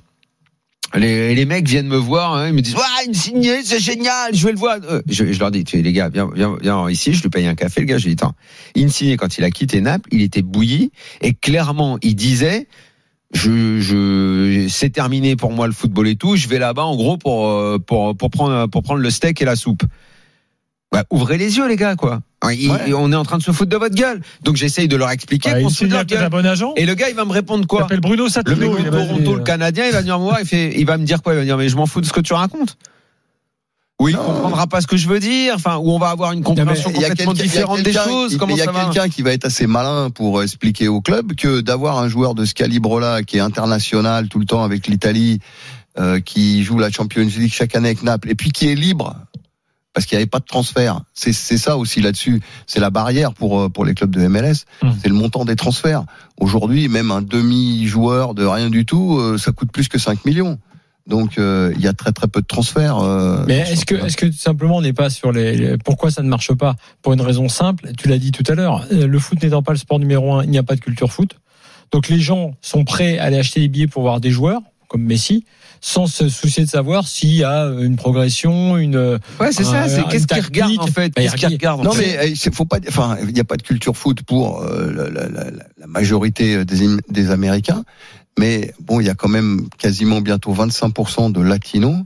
Les, 0.95 1.35
les 1.35 1.45
mecs 1.45 1.67
viennent 1.67 1.87
me 1.87 1.97
voir, 1.97 2.33
hein, 2.33 2.47
ils 2.47 2.53
me 2.53 2.61
disent 2.61 2.75
Ouais, 2.75 3.05
une 3.05 3.13
signée, 3.13 3.61
c'est 3.63 3.79
génial, 3.79 4.33
je 4.33 4.43
vais 4.43 4.51
le 4.53 4.57
voir. 4.57 4.77
Euh, 4.89 5.01
Je, 5.07 5.39
leur 5.39 5.51
dis, 5.51 5.63
tu 5.63 5.79
les 5.81 5.93
gars, 5.93 6.09
viens, 6.09 6.89
ici, 6.89 7.13
je 7.13 7.21
lui 7.21 7.29
paye 7.29 7.45
un 7.45 7.53
café. 7.53 7.81
Le 7.81 7.85
gars, 7.85 7.99
je 7.99 8.07
lui 8.07 8.15
dis, 8.15 8.23
attends, 8.23 8.33
Insigné, 8.75 9.15
quand 9.15 9.37
il 9.37 9.43
a 9.43 9.51
quitté 9.51 9.81
Naples, 9.81 10.09
il 10.11 10.23
était 10.23 10.41
bouilli 10.41 10.91
et 11.21 11.33
clairement, 11.35 11.99
il 12.01 12.15
disait 12.15 12.67
je, 13.31 13.79
je, 13.79 14.67
c'est 14.69 14.89
terminé 14.89 15.35
pour 15.35 15.51
moi 15.51 15.67
le 15.67 15.73
football 15.73 16.07
et 16.07 16.15
tout. 16.15 16.35
Je 16.35 16.47
vais 16.47 16.57
là-bas 16.57 16.85
en 16.85 16.95
gros 16.95 17.17
pour 17.17 17.47
euh, 17.47 17.77
pour 17.77 18.17
pour 18.17 18.31
prendre 18.31 18.65
pour 18.67 18.81
prendre 18.81 19.01
le 19.01 19.09
steak 19.11 19.39
et 19.41 19.45
la 19.45 19.55
soupe. 19.55 19.83
Bah, 20.91 21.03
ouvrez 21.11 21.37
les 21.37 21.57
yeux 21.57 21.67
les 21.67 21.75
gars 21.75 21.95
quoi. 21.95 22.21
Il- 22.51 22.71
Ouais. 22.71 22.93
On 22.93 23.11
est 23.11 23.15
en 23.15 23.23
train 23.23 23.37
de 23.37 23.43
se 23.43 23.51
foutre 23.51 23.69
de 23.69 23.77
votre 23.77 23.93
gueule. 23.95 24.21
Donc 24.43 24.55
j'essaye 24.55 24.87
de 24.87 24.95
leur 24.95 25.11
expliquer. 25.11 25.49
Ah, 25.53 25.59
qu'on 25.59 25.67
il 25.67 25.71
se 25.71 25.77
fout 25.79 25.87
de 25.87 25.87
signe 25.87 25.89
leur 25.91 25.99
un 26.01 26.05
peu 26.05 26.15
gueule. 26.15 26.23
un 26.23 26.29
bon 26.29 26.45
agent. 26.45 26.73
Et 26.77 26.85
le 26.85 26.95
gars 26.95 27.09
il 27.09 27.15
va 27.15 27.25
me 27.25 27.31
répondre 27.31 27.63
Il 27.63 27.67
quoi 27.67 27.81
s'appelle 27.81 27.99
Bruno 27.99 28.23
Le 28.23 28.29
Satino. 28.29 28.57
mec 28.57 28.71
il 28.79 28.85
de 28.85 28.89
Toronto, 28.89 29.35
le 29.35 29.43
Canadien, 29.43 29.85
il 29.85 29.91
va 29.91 29.99
venir 30.01 30.17
me 30.17 30.23
voir. 30.23 30.39
Il 30.39 30.47
fait, 30.47 30.73
il 30.79 30.85
va 30.85 30.97
me 30.97 31.05
dire 31.05 31.21
quoi? 31.21 31.33
Il 31.33 31.35
va 31.35 31.41
me 31.41 31.45
dire 31.45 31.57
mais 31.57 31.69
je 31.69 31.75
m'en 31.75 31.85
fous 31.85 32.01
de 32.01 32.05
ce 32.07 32.13
que 32.13 32.21
tu 32.21 32.33
racontes. 32.33 32.77
Oui, 34.01 34.13
il 34.13 34.15
Non. 34.15 34.23
comprendra 34.23 34.65
pas 34.65 34.79
ce 34.79 34.87
que 34.87 34.95
je 34.95 35.09
veux 35.09 35.19
dire. 35.19 35.53
Enfin, 35.55 35.75
ou 35.77 35.91
on 35.91 35.99
va 35.99 36.09
avoir 36.09 36.31
une 36.31 36.41
compréhension 36.41 36.89
Il 36.95 37.01
y 37.01 37.05
a 37.05 37.09
complètement 37.09 37.33
il 37.33 37.41
différente 37.41 37.81
des 37.81 37.91
choses. 37.91 38.31
il- 38.31 38.49
Il 38.51 38.55
y 38.57 38.61
a 38.61 38.67
quelqu'un 38.67 39.09
qui 39.09 39.21
va 39.23 39.33
être 39.33 39.43
assez 39.45 39.67
malin 39.67 40.09
pour 40.09 40.41
expliquer 40.41 40.87
au 40.87 41.01
club 41.01 41.35
que 41.35 41.59
d'avoir 41.59 41.99
un 41.99 42.07
joueur 42.07 42.33
de 42.33 42.45
ce 42.45 42.53
calibre-là, 42.53 43.23
qui 43.23 43.35
est 43.37 43.41
international 43.41 44.29
tout 44.29 44.39
le 44.39 44.45
temps 44.45 44.63
avec 44.63 44.87
l'Italie, 44.87 45.39
euh, 45.99 46.21
qui 46.21 46.63
joue 46.63 46.79
la 46.79 46.89
Champions 46.89 47.27
League 47.37 47.51
chaque 47.53 47.75
année 47.75 47.89
avec 47.89 48.01
Naples, 48.03 48.29
et 48.29 48.35
puis 48.35 48.51
qui 48.53 48.69
est 48.71 48.75
libre, 48.75 49.17
parce 49.99 50.05
qu'il 50.05 50.15
n'y 50.17 50.21
avait 50.21 50.29
pas 50.29 50.39
de 50.39 50.45
transfert. 50.45 51.01
C'est 51.13 51.33
ça 51.33 51.75
aussi 51.75 51.99
là-dessus. 51.99 52.39
C'est 52.67 52.79
la 52.79 52.89
barrière 52.89 53.33
pour 53.33 53.59
euh, 53.59 53.67
pour 53.67 53.83
les 53.83 53.93
clubs 53.93 54.09
de 54.15 54.25
MLS. 54.27 54.63
Hum. 54.81 54.95
C'est 55.01 55.09
le 55.09 55.13
montant 55.13 55.43
des 55.43 55.57
transferts. 55.57 56.03
Aujourd'hui, 56.39 56.87
même 56.87 57.11
un 57.11 57.21
demi-joueur 57.21 58.33
de 58.33 58.45
rien 58.45 58.69
du 58.69 58.85
tout, 58.85 59.17
euh, 59.19 59.37
ça 59.37 59.51
coûte 59.51 59.73
plus 59.73 59.89
que 59.89 59.97
5 59.99 60.23
millions. 60.23 60.57
Donc 61.05 61.37
euh, 61.37 61.73
il 61.75 61.81
y 61.81 61.87
a 61.87 61.91
très 61.93 62.13
très 62.13 62.27
peu 62.29 62.39
de 62.39 62.45
transferts. 62.45 62.99
euh, 62.99 63.43
Mais 63.45 63.57
est-ce 63.59 63.85
que, 63.85 63.99
ce- 63.99 64.05
est-ce 64.05 64.15
que 64.15 64.27
tout 64.27 64.31
simplement 64.37 64.77
on 64.77 64.81
n'est 64.81 64.93
pas 64.93 65.09
sur 65.09 65.33
les, 65.33 65.57
les- 65.57 65.77
pourquoi 65.77 66.11
ça 66.11 66.21
ne 66.21 66.29
marche 66.29 66.53
pas? 66.53 66.75
Pour 67.01 67.11
une 67.11 67.19
raison 67.21 67.49
simple, 67.49 67.91
tu 67.97 68.07
l'as 68.07 68.19
dit 68.19 68.31
tout 68.31 68.49
à 68.49 68.55
l'heure, 68.55 68.85
le 68.89 69.19
foot 69.19 69.43
n'étant 69.43 69.61
pas 69.63 69.73
le 69.73 69.77
sport 69.79 69.99
numéro 69.99 70.35
un, 70.35 70.45
il 70.45 70.49
n'y 70.49 70.57
a 70.57 70.63
pas 70.63 70.75
de 70.75 70.79
culture 70.81 71.11
foot. 71.11 71.31
Donc 71.91 72.07
les 72.07 72.19
gens 72.21 72.53
sont 72.61 72.85
prêts 72.85 73.17
à 73.17 73.25
aller 73.25 73.37
acheter 73.37 73.59
des 73.59 73.67
billets 73.67 73.87
pour 73.87 74.03
voir 74.03 74.21
des 74.21 74.31
joueurs 74.31 74.61
comme 74.87 75.03
Messi, 75.03 75.43
sans 75.81 76.07
se 76.07 76.27
soucier 76.29 76.65
de 76.65 76.69
savoir 76.69 77.07
s'il 77.07 77.33
y 77.35 77.43
a 77.43 77.65
une 77.65 77.95
progression, 77.95 78.77
une. 78.77 79.19
Ouais, 79.39 79.51
c'est 79.51 79.63
ça. 79.63 79.83
Euh, 79.83 79.87
C'est 79.87 80.07
qu'est-ce 80.09 80.27
qu'ils 80.27 80.43
regardent 80.43 80.79
en 80.79 80.87
fait 80.87 81.13
Bah, 81.15 81.21
Qu'est-ce 81.21 81.35
qu'ils 81.35 81.49
il- 81.49 81.53
regardent 81.53 81.81
en 81.81 81.83
Non 81.83 81.93
mais 81.97 82.17
euh, 82.31 82.51
faut 82.51 82.65
pas, 82.65 82.77
enfin, 82.87 83.17
il 83.21 83.33
n'y 83.33 83.39
a 83.39 83.43
pas 83.45 83.57
de 83.57 83.61
culture 83.63 83.95
foot 83.95 84.21
pour 84.23 84.61
euh, 84.61 84.91
la, 84.93 85.09
la- 85.09 85.29
la- 85.29 85.51
la 85.77 85.87
majorité 85.87 86.65
des, 86.65 86.97
des 87.09 87.31
Américains, 87.31 87.83
mais 88.37 88.73
bon, 88.81 88.99
il 88.99 89.07
y 89.07 89.09
a 89.09 89.15
quand 89.15 89.29
même 89.29 89.67
quasiment 89.77 90.21
bientôt 90.21 90.53
25% 90.53 91.31
de 91.31 91.41
latinos, 91.41 92.03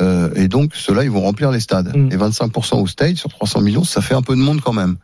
euh, 0.00 0.30
et 0.34 0.48
donc 0.48 0.74
ceux-là, 0.74 1.04
ils 1.04 1.10
vont 1.10 1.20
remplir 1.22 1.50
les 1.50 1.60
stades. 1.60 1.94
Mm. 1.96 2.12
Et 2.12 2.16
25% 2.16 2.80
au 2.80 2.86
States 2.86 3.16
sur 3.16 3.28
300 3.28 3.60
millions, 3.60 3.84
ça 3.84 4.00
fait 4.00 4.14
un 4.14 4.22
peu 4.22 4.34
de 4.34 4.40
monde 4.40 4.60
quand 4.60 4.72
même. 4.72 4.96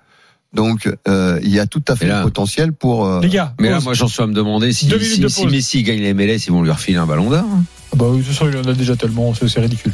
Donc 0.57 0.89
euh, 1.07 1.39
il 1.43 1.51
y 1.51 1.61
a 1.61 1.67
tout 1.67 1.83
à 1.87 1.95
fait 1.95 2.07
là- 2.07 2.19
le 2.19 2.25
potentiel 2.25 2.73
pour. 2.73 3.07
euh, 3.07 3.21
Les 3.21 3.29
gars, 3.29 3.55
Mais 3.61 3.71
là, 3.71 3.79
moi, 3.81 3.95
j'en 3.95 4.09
suis 4.09 4.23
à 4.23 4.27
me 4.27 4.35
demander 4.35 4.73
si, 4.73 4.87
si, 5.01 5.21
de 5.21 5.29
si. 5.29 5.47
Messi 5.47 5.83
gagne 5.85 6.01
les 6.01 6.15
MLS, 6.15 6.47
ils 6.47 6.51
vont 6.53 6.63
lui 6.63 6.71
refiler 6.71 6.97
un 6.99 7.07
ballon 7.07 7.31
d'or. 7.31 7.45
hein. 7.45 7.63
Ah 7.93 7.97
Bah, 7.97 8.07
oui, 8.09 8.25
ce 8.27 8.33
soir, 8.33 8.51
il 8.51 8.57
en 8.57 8.65
a 8.69 8.73
déjà 8.73 8.97
tellement, 8.97 9.33
c'est 9.35 9.61
ridicule. 9.61 9.93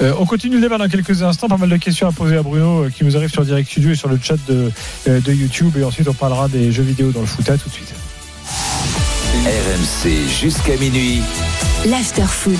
Euh, 0.00 0.12
on 0.18 0.24
continue 0.26 0.56
le 0.56 0.60
débat 0.62 0.78
dans 0.78 0.88
quelques 0.88 1.22
instants. 1.22 1.48
Pas 1.48 1.56
mal 1.56 1.68
de 1.68 1.76
questions 1.76 2.08
à 2.08 2.12
poser 2.12 2.36
à 2.36 2.42
Bruno 2.42 2.84
euh, 2.84 2.90
qui 2.90 3.04
nous 3.04 3.16
arrive 3.16 3.30
sur 3.30 3.44
Direct 3.44 3.68
Studio 3.68 3.90
et 3.90 3.94
sur 3.94 4.08
le 4.08 4.18
chat 4.22 4.36
de, 4.48 4.70
euh, 5.08 5.20
de 5.20 5.32
YouTube. 5.32 5.76
Et 5.78 5.84
ensuite, 5.84 6.08
on 6.08 6.14
parlera 6.14 6.48
des 6.48 6.72
jeux 6.72 6.82
vidéo 6.82 7.10
dans 7.10 7.20
le 7.20 7.26
foot. 7.26 7.48
À 7.50 7.58
tout 7.58 7.68
de 7.68 7.74
suite. 7.74 7.92
RMC 9.44 10.28
jusqu'à 10.40 10.76
minuit. 10.76 11.20
l'after-foot. 11.86 12.58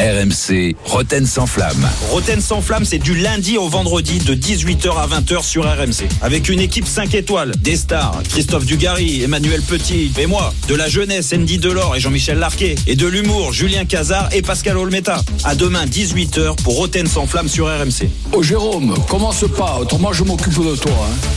RMC 0.00 0.76
Roten 0.86 1.26
sans 1.26 1.46
flamme. 1.46 1.86
Roten 2.08 2.40
sans 2.40 2.62
flamme, 2.62 2.86
c'est 2.86 2.96
du 2.98 3.14
lundi 3.14 3.58
au 3.58 3.68
vendredi 3.68 4.18
de 4.18 4.34
18h 4.34 4.96
à 4.96 5.06
20h 5.06 5.44
sur 5.44 5.64
RMC. 5.64 6.08
Avec 6.22 6.48
une 6.48 6.58
équipe 6.60 6.86
5 6.86 7.14
étoiles, 7.14 7.52
des 7.58 7.76
stars, 7.76 8.22
Christophe 8.30 8.64
Dugarry, 8.64 9.22
Emmanuel 9.22 9.60
Petit 9.60 10.10
et 10.18 10.24
moi, 10.26 10.54
de 10.68 10.74
la 10.74 10.88
jeunesse, 10.88 11.34
Andy 11.34 11.58
Delors 11.58 11.96
et 11.96 12.00
Jean-Michel 12.00 12.38
Larquet, 12.38 12.76
et 12.86 12.96
de 12.96 13.06
l'humour, 13.06 13.52
Julien 13.52 13.84
Cazard 13.84 14.30
et 14.32 14.40
Pascal 14.40 14.78
Olmeta. 14.78 15.22
À 15.44 15.54
demain 15.54 15.84
18h 15.84 16.56
pour 16.62 16.76
Roten 16.76 17.06
sans 17.06 17.26
flamme 17.26 17.48
sur 17.48 17.66
RMC. 17.66 18.08
Oh 18.32 18.42
Jérôme, 18.42 18.94
commence 19.06 19.44
pas, 19.54 19.76
autrement 19.82 20.14
je 20.14 20.24
m'occupe 20.24 20.54
de 20.64 20.76
toi. 20.76 20.92
hein. 21.10 21.28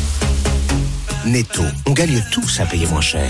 Netto, 1.26 1.64
on 1.86 1.92
gagne 1.94 2.22
tous 2.32 2.60
à 2.60 2.66
payer 2.66 2.86
moins 2.88 3.02
cher. 3.02 3.30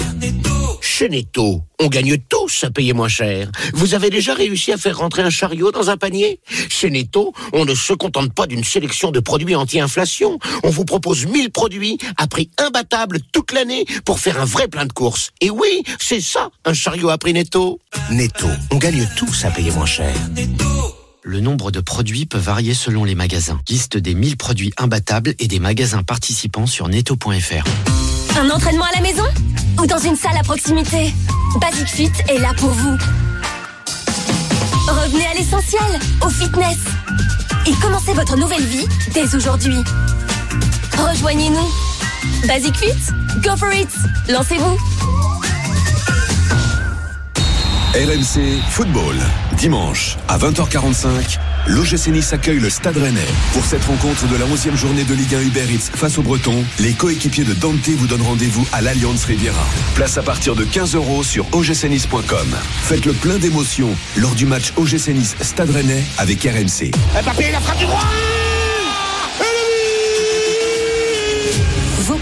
Chez 0.82 1.10
Netto, 1.10 1.62
on 1.80 1.88
gagne 1.88 2.18
tous 2.28 2.64
à 2.64 2.72
payer 2.72 2.92
moins 2.92 3.08
cher. 3.08 3.52
Vous 3.74 3.94
avez 3.94 4.10
déjà 4.10 4.34
réussi 4.34 4.72
à 4.72 4.78
faire 4.78 4.98
rentrer 4.98 5.22
un 5.22 5.30
chariot 5.30 5.72
dans 5.72 5.92
un 5.92 5.98
panier? 5.98 6.40
Chez 6.70 6.90
Netto, 6.90 7.34
on 7.54 7.66
ne 7.66 7.76
se 7.76 7.94
contente 7.94 8.34
pas 8.34 8.48
d'une 8.48 8.64
sélection 8.64 9.12
de 9.12 9.20
produits 9.20 9.56
anti-inflation. 9.56 10.40
On 10.64 10.70
vous 10.72 10.86
propose 10.86 11.28
1000 11.28 11.52
produits 11.52 12.00
à 12.18 12.26
prix 12.26 12.50
imbattable 12.58 13.20
toute 13.32 13.52
l'année 13.52 13.86
pour 14.06 14.20
faire 14.20 14.42
un 14.42 14.46
vrai 14.46 14.68
plein 14.68 14.88
de 14.88 14.94
courses. 14.94 15.30
Et 15.40 15.52
oui, 15.52 15.84
c'est 16.00 16.22
ça, 16.22 16.50
un 16.66 16.74
chariot 16.74 17.10
à 17.10 17.20
prix 17.20 17.34
Netto. 17.34 17.80
Netto, 18.10 18.48
on 18.72 18.78
gagne 18.78 19.08
tous 19.16 19.46
à 19.46 19.52
payer 19.52 19.72
moins 19.72 19.86
cher. 19.86 20.14
Le 21.26 21.40
nombre 21.40 21.72
de 21.72 21.80
produits 21.80 22.26
peut 22.26 22.38
varier 22.38 22.74
selon 22.74 23.06
les 23.06 23.16
magasins. 23.16 23.58
Liste 23.70 23.96
des 23.96 24.14
1000 24.14 24.36
produits 24.36 24.74
imbattables 24.76 25.36
et 25.40 25.48
des 25.48 25.60
magasins 25.60 26.04
participants 26.04 26.68
sur 26.68 26.90
netto.fr. 26.90 27.64
Un 28.38 28.50
entraînement 28.50 28.84
à 28.84 28.96
la 28.98 29.02
maison 29.02 29.24
ou 29.82 29.88
dans 29.88 30.00
une 30.00 30.18
salle 30.18 30.36
à 30.38 30.44
proximité? 30.44 31.14
Basic 31.62 31.88
Fit 31.88 32.12
est 32.28 32.40
là 32.40 32.54
pour 32.58 32.72
vous. 32.72 32.98
Revenez 34.90 35.26
à 35.26 35.34
l'essentiel, 35.36 36.00
au 36.26 36.30
fitness. 36.30 36.80
Et 37.68 37.74
commencez 37.82 38.12
votre 38.12 38.36
nouvelle 38.36 38.66
vie 38.66 38.86
dès 39.14 39.34
aujourd'hui. 39.34 39.78
Rejoignez-nous. 40.98 42.48
Basic 42.50 42.76
Fit, 42.76 43.14
go 43.42 43.56
for 43.56 43.72
it. 43.72 43.90
Lancez-vous. 44.28 44.78
RMC 47.94 48.60
Football. 48.70 49.16
Dimanche 49.56 50.18
à 50.28 50.40
20h45, 50.40 51.38
l'OGC 51.68 52.08
Nice 52.08 52.34
accueille 52.34 52.58
le 52.58 52.72
Stade 52.72 52.98
Rennais. 52.98 53.22
Pour 53.54 53.64
cette 53.64 53.84
rencontre 53.86 54.28
de 54.28 54.36
la 54.36 54.48
11e 54.48 54.76
journée 54.76 55.04
de 55.04 55.14
Ligue 55.14 55.36
1 55.36 55.42
Uber 55.42 55.66
Eats 55.72 55.96
face 55.96 56.18
aux 56.18 56.24
Bretons, 56.24 56.64
les 56.80 56.94
coéquipiers 56.94 57.44
de 57.44 57.54
Dante 57.54 57.88
vous 57.90 58.08
donnent 58.08 58.24
rendez-vous 58.24 58.66
à 58.74 58.82
l'Alliance 58.82 59.26
Riviera. 59.26 59.64
Place 59.94 60.18
à 60.18 60.24
partir 60.24 60.56
de 60.56 60.64
15 60.64 60.96
euros 60.96 61.22
sur 61.22 61.46
ogcnice.com. 61.54 62.58
Faites 62.82 63.06
le 63.06 63.14
plein 63.14 63.38
d'émotions 63.38 63.96
lors 64.18 64.34
du 64.34 64.48
match 64.48 64.74
OGC 64.76 65.10
Nice 65.10 65.36
Stade 65.42 65.70
Rennais 65.70 66.04
avec 66.18 66.42
RMC. 66.42 66.90
Mbappé, 67.24 67.52
la 67.52 67.60
frappe 67.60 67.78
du 67.78 67.86
droit 67.86 68.02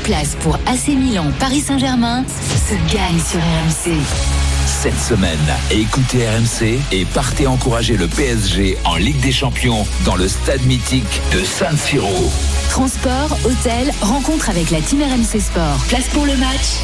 places 0.04 0.36
pour 0.42 0.56
AC 0.66 0.90
Milan 0.90 1.32
Paris 1.40 1.62
Saint-Germain 1.62 2.24
se 2.28 2.74
gagnent 2.94 3.20
sur 3.20 3.40
RMC. 3.40 4.41
Cette 4.82 5.00
semaine, 5.00 5.38
écoutez 5.70 6.28
RMC 6.28 6.80
et 6.92 7.06
partez 7.06 7.46
encourager 7.46 7.98
le 7.98 8.08
PSG 8.08 8.80
en 8.84 8.96
Ligue 8.96 9.20
des 9.20 9.32
Champions 9.32 9.86
dans 10.06 10.16
le 10.16 10.28
stade 10.28 10.64
mythique 10.64 11.22
de 11.32 11.44
San 11.46 11.78
Siro. 11.78 12.32
Transport, 12.72 13.38
hôtel, 13.46 13.94
rencontre 14.02 14.50
avec 14.50 14.72
la 14.72 14.82
team 14.82 15.04
RMC 15.04 15.40
Sport. 15.40 15.78
Place 15.88 16.08
pour 16.12 16.26
le 16.26 16.36
match 16.36 16.80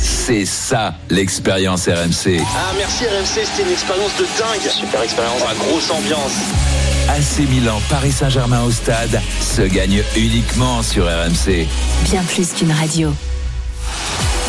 C'est 0.00 0.46
ça 0.46 0.94
l'expérience 1.10 1.88
RMC. 1.88 2.40
Ah 2.56 2.72
merci 2.78 3.04
RMC, 3.04 3.44
c'était 3.44 3.64
une 3.64 3.72
expérience 3.74 4.16
de 4.16 4.24
dingue. 4.38 4.70
Super 4.70 5.02
expérience, 5.02 5.42
la 5.46 5.54
grosse 5.56 5.90
ambiance. 5.90 6.32
AC 7.10 7.46
Milan 7.50 7.82
Paris 7.90 8.12
Saint-Germain 8.12 8.62
au 8.62 8.70
stade 8.70 9.20
se 9.42 9.60
gagne 9.60 10.02
uniquement 10.16 10.82
sur 10.82 11.04
RMC. 11.04 11.66
Bien 12.04 12.22
plus 12.22 12.54
qu'une 12.54 12.72
radio. 12.72 13.12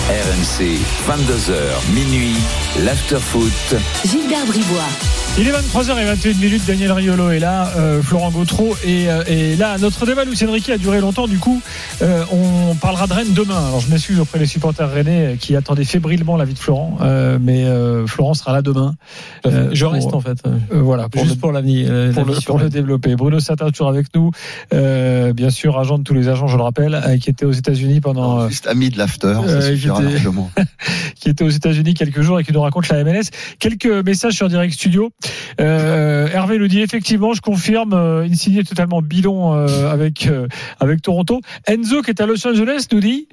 RMC, 0.07 0.77
22h, 1.07 1.91
minuit, 1.95 2.35
l'afterfoot. 2.83 3.75
Gilbert 4.05 4.45
Bribois. 4.45 5.24
Il 5.37 5.45
est 5.49 5.51
23h21 5.51 6.39
minutes, 6.39 6.61
Daniel 6.65 6.93
Riolo 6.93 7.29
est 7.29 7.39
là, 7.39 7.69
euh, 7.75 8.01
Florent 8.01 8.31
Gautreau 8.31 8.73
est, 8.85 9.09
euh, 9.09 9.21
est 9.27 9.59
là. 9.59 9.77
Notre 9.77 10.05
débat, 10.05 10.23
Lucien 10.23 10.49
Riquet, 10.49 10.71
a 10.71 10.77
duré 10.77 11.01
longtemps, 11.01 11.27
du 11.27 11.39
coup, 11.39 11.61
euh, 12.01 12.23
on 12.31 12.73
parlera 12.75 13.05
de 13.05 13.11
Rennes 13.13 13.33
demain. 13.33 13.57
Alors 13.67 13.81
je 13.81 13.91
m'excuse 13.91 14.17
auprès 14.21 14.39
des 14.39 14.45
supporters 14.45 14.89
rennais 14.89 15.33
euh, 15.33 15.35
qui 15.35 15.53
attendaient 15.57 15.83
fébrilement 15.83 16.37
la 16.37 16.45
vie 16.45 16.53
de 16.53 16.59
Florent, 16.59 16.97
euh, 17.01 17.37
mais 17.41 17.65
euh, 17.65 18.07
Florent 18.07 18.33
sera 18.33 18.53
là 18.53 18.61
demain. 18.61 18.95
Euh, 19.45 19.71
je 19.73 19.83
pour- 19.83 19.93
reste 19.93 20.13
en 20.13 20.21
fait. 20.21 20.37
euh, 20.47 20.57
voilà, 20.71 21.09
pour 21.09 21.23
Juste 21.23 21.35
le- 21.35 21.41
pour 21.41 21.51
l'avenir. 21.51 21.87
pour, 22.13 22.23
le, 22.25 22.33
pour 22.45 22.59
développer. 22.69 23.15
Bruno 23.17 23.41
Satin 23.41 23.69
toujours 23.71 23.89
avec 23.89 24.07
nous, 24.15 24.31
euh, 24.73 25.33
bien 25.33 25.49
sûr 25.49 25.77
agent 25.77 25.97
de 25.97 26.03
tous 26.03 26.13
les 26.13 26.29
agents, 26.29 26.47
je 26.47 26.55
le 26.55 26.63
rappelle, 26.63 26.95
euh, 26.95 27.17
qui 27.17 27.29
était 27.29 27.45
aux 27.45 27.51
États-Unis 27.51 27.99
pendant, 27.99 28.39
euh, 28.39 28.47
Juste 28.47 28.67
ami 28.67 28.89
de 28.89 28.97
l'after, 28.97 29.33
ça 29.33 29.51
Euh, 29.51 29.61
suffira 29.73 29.99
j'étais- 29.99 30.13
largement. 30.13 30.49
qui 31.19 31.27
était 31.27 31.43
aux 31.43 31.49
États-Unis 31.49 31.93
quelques 31.93 32.21
jours 32.21 32.39
et 32.39 32.45
qui 32.45 32.53
nous 32.53 32.61
raconte 32.61 32.87
la 32.87 33.03
MLS. 33.03 33.31
Quelques 33.59 33.85
messages 33.85 34.33
sur 34.33 34.47
Direct 34.47 34.73
Studio. 34.73 35.11
Euh, 35.61 36.27
Hervé 36.31 36.57
nous 36.59 36.67
dit 36.67 36.81
effectivement, 36.81 37.33
je 37.33 37.41
confirme, 37.41 37.93
euh, 37.93 38.23
Insigne 38.29 38.57
est 38.57 38.63
totalement 38.63 39.01
bidon 39.01 39.53
euh, 39.53 39.91
avec 39.91 40.27
euh, 40.27 40.47
avec 40.79 41.01
Toronto. 41.01 41.41
Enzo 41.67 42.01
qui 42.01 42.11
est 42.11 42.21
à 42.21 42.25
Los 42.25 42.45
Angeles 42.47 42.85
nous 42.91 42.99
dit 42.99 43.27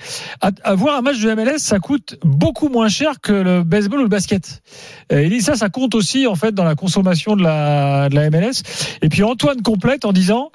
avoir 0.62 0.96
un 0.98 1.02
match 1.02 1.20
de 1.20 1.34
MLS, 1.34 1.58
ça 1.58 1.78
coûte 1.78 2.16
beaucoup 2.24 2.68
moins 2.68 2.88
cher 2.88 3.20
que 3.20 3.32
le 3.32 3.62
baseball 3.62 4.00
ou 4.00 4.02
le 4.04 4.08
basket. 4.08 4.62
Il 5.10 5.28
dit 5.30 5.40
ça, 5.40 5.56
ça 5.56 5.68
compte 5.68 5.94
aussi 5.94 6.26
en 6.26 6.34
fait 6.34 6.54
dans 6.54 6.64
la 6.64 6.74
consommation 6.74 7.36
de 7.36 7.42
la 7.42 8.08
de 8.08 8.14
la 8.14 8.30
MLS. 8.30 8.62
Et 9.02 9.08
puis 9.08 9.22
Antoine 9.22 9.62
complète 9.62 10.04
en 10.04 10.12
disant 10.12 10.50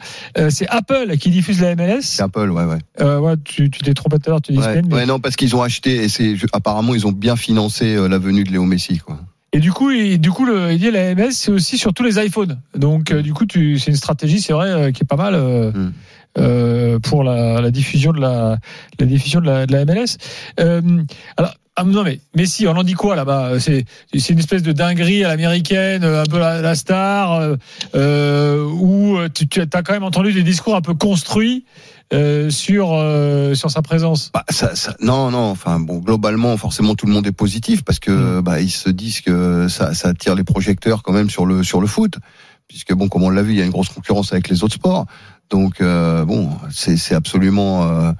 c'est 0.49 0.67
Apple 0.67 1.17
qui 1.17 1.29
diffuse 1.29 1.61
la 1.61 1.75
MLS. 1.75 2.01
C'est 2.01 2.23
Apple, 2.23 2.49
ouais, 2.51 2.63
ouais. 2.65 3.17
Ouais, 3.17 3.33
tu 3.43 3.69
t'es 3.69 3.93
trompé 3.93 4.17
tout 4.19 4.29
à 4.29 4.31
l'heure, 4.31 4.41
tu 4.41 4.51
dis 4.53 4.57
Ouais, 4.59 4.65
ESPN, 4.75 4.87
mais- 4.87 4.95
ouais, 4.95 5.05
non, 5.05 5.19
parce 5.19 5.35
qu'ils 5.35 5.55
ont 5.55 5.61
acheté, 5.61 6.03
et 6.03 6.09
c'est, 6.09 6.35
apparemment, 6.53 6.95
ils 6.95 7.05
ont 7.07 7.11
bien 7.11 7.35
financé 7.35 7.95
la 8.07 8.17
venue 8.17 8.43
de 8.43 8.51
Léo 8.51 8.63
Messi, 8.63 8.97
quoi. 8.99 9.19
Et 9.57 9.59
du 9.59 9.71
coup, 9.71 9.89
il, 9.89 10.21
du 10.21 10.29
coup, 10.29 10.45
le, 10.45 10.71
il 10.71 10.77
dit 10.79 10.91
la 10.91 11.15
MS, 11.15 11.31
c'est 11.31 11.51
aussi 11.51 11.79
sur 11.79 11.91
tous 11.91 12.03
les 12.03 12.23
iPhones. 12.23 12.59
Donc, 12.75 13.09
euh, 13.09 13.23
du 13.23 13.33
coup, 13.33 13.47
tu, 13.47 13.79
c'est 13.79 13.89
une 13.89 13.97
stratégie, 13.97 14.39
c'est 14.39 14.53
vrai, 14.53 14.69
euh, 14.69 14.91
qui 14.91 15.01
est 15.01 15.07
pas 15.07 15.15
mal 15.15 15.33
euh, 15.33 15.71
Mm. 15.71 15.93
euh, 16.37 16.99
pour 16.99 17.23
la, 17.23 17.59
la 17.59 17.71
diffusion 17.71 18.11
de 18.11 18.21
la, 18.21 18.59
la 18.99 19.05
diffusion 19.07 19.41
de 19.41 19.47
la, 19.47 19.65
de 19.65 19.73
la 19.73 19.83
MLS. 19.85 20.17
Euh, 20.59 20.81
alors. 21.37 21.55
Ah, 21.79 21.83
non 21.83 22.01
mais 22.03 22.19
Messi, 22.35 22.65
on 22.67 22.71
en 22.71 22.81
dit 22.81 22.93
quoi 22.93 23.15
là-bas? 23.15 23.59
C'est 23.59 23.85
c'est 24.11 24.33
une 24.33 24.39
espèce 24.39 24.63
de 24.63 24.71
dinguerie 24.71 25.23
à 25.23 25.27
l'américaine, 25.27 26.03
un 26.03 26.23
peu 26.23 26.39
la, 26.39 26.59
la 26.59 26.73
star, 26.73 27.55
euh, 27.93 28.63
où 28.65 29.19
tu, 29.31 29.47
tu 29.47 29.59
as 29.61 29.67
quand 29.83 29.93
même 29.93 30.01
entendu 30.03 30.33
des 30.33 30.41
discours 30.41 30.75
un 30.75 30.81
peu 30.81 30.95
construits 30.95 31.65
euh, 32.13 32.49
sur 32.49 32.93
euh, 32.93 33.53
sur 33.53 33.69
sa 33.71 33.81
présence. 33.81 34.31
Bah, 34.33 34.43
ça, 34.49 34.75
ça- 34.75 34.95
non, 35.01 35.29
non. 35.31 35.49
Enfin, 35.49 35.79
bon, 35.79 35.97
globalement, 35.99 36.55
forcément, 36.57 36.95
tout 36.95 37.05
le 37.05 37.11
monde 37.11 37.27
est 37.27 37.31
positif 37.31 37.83
parce 37.83 37.99
que 37.99 38.39
bah, 38.41 38.61
ils 38.61 38.69
se 38.71 38.89
disent 38.89 39.21
que 39.21 39.67
ça, 39.67 39.93
ça 39.93 40.09
attire 40.09 40.35
les 40.35 40.43
projecteurs 40.43 41.03
quand 41.03 41.13
même 41.13 41.29
sur 41.29 41.45
le 41.45 41.63
sur 41.63 41.81
le 41.81 41.87
foot, 41.87 42.15
puisque 42.67 42.93
bon, 42.93 43.07
comme 43.09 43.23
on 43.23 43.29
l'a 43.29 43.41
vu, 43.43 43.53
il 43.53 43.59
y 43.59 43.61
a 43.61 43.65
une 43.65 43.71
grosse 43.71 43.89
concurrence 43.89 44.31
avec 44.31 44.47
les 44.49 44.63
autres 44.63 44.75
sports. 44.75 45.05
Donc 45.49 45.81
euh, 45.81 46.23
bon, 46.25 46.49
c'est 46.71 46.97
c'est 46.97 47.15
absolument 47.15 47.83
euh, 47.83 48.11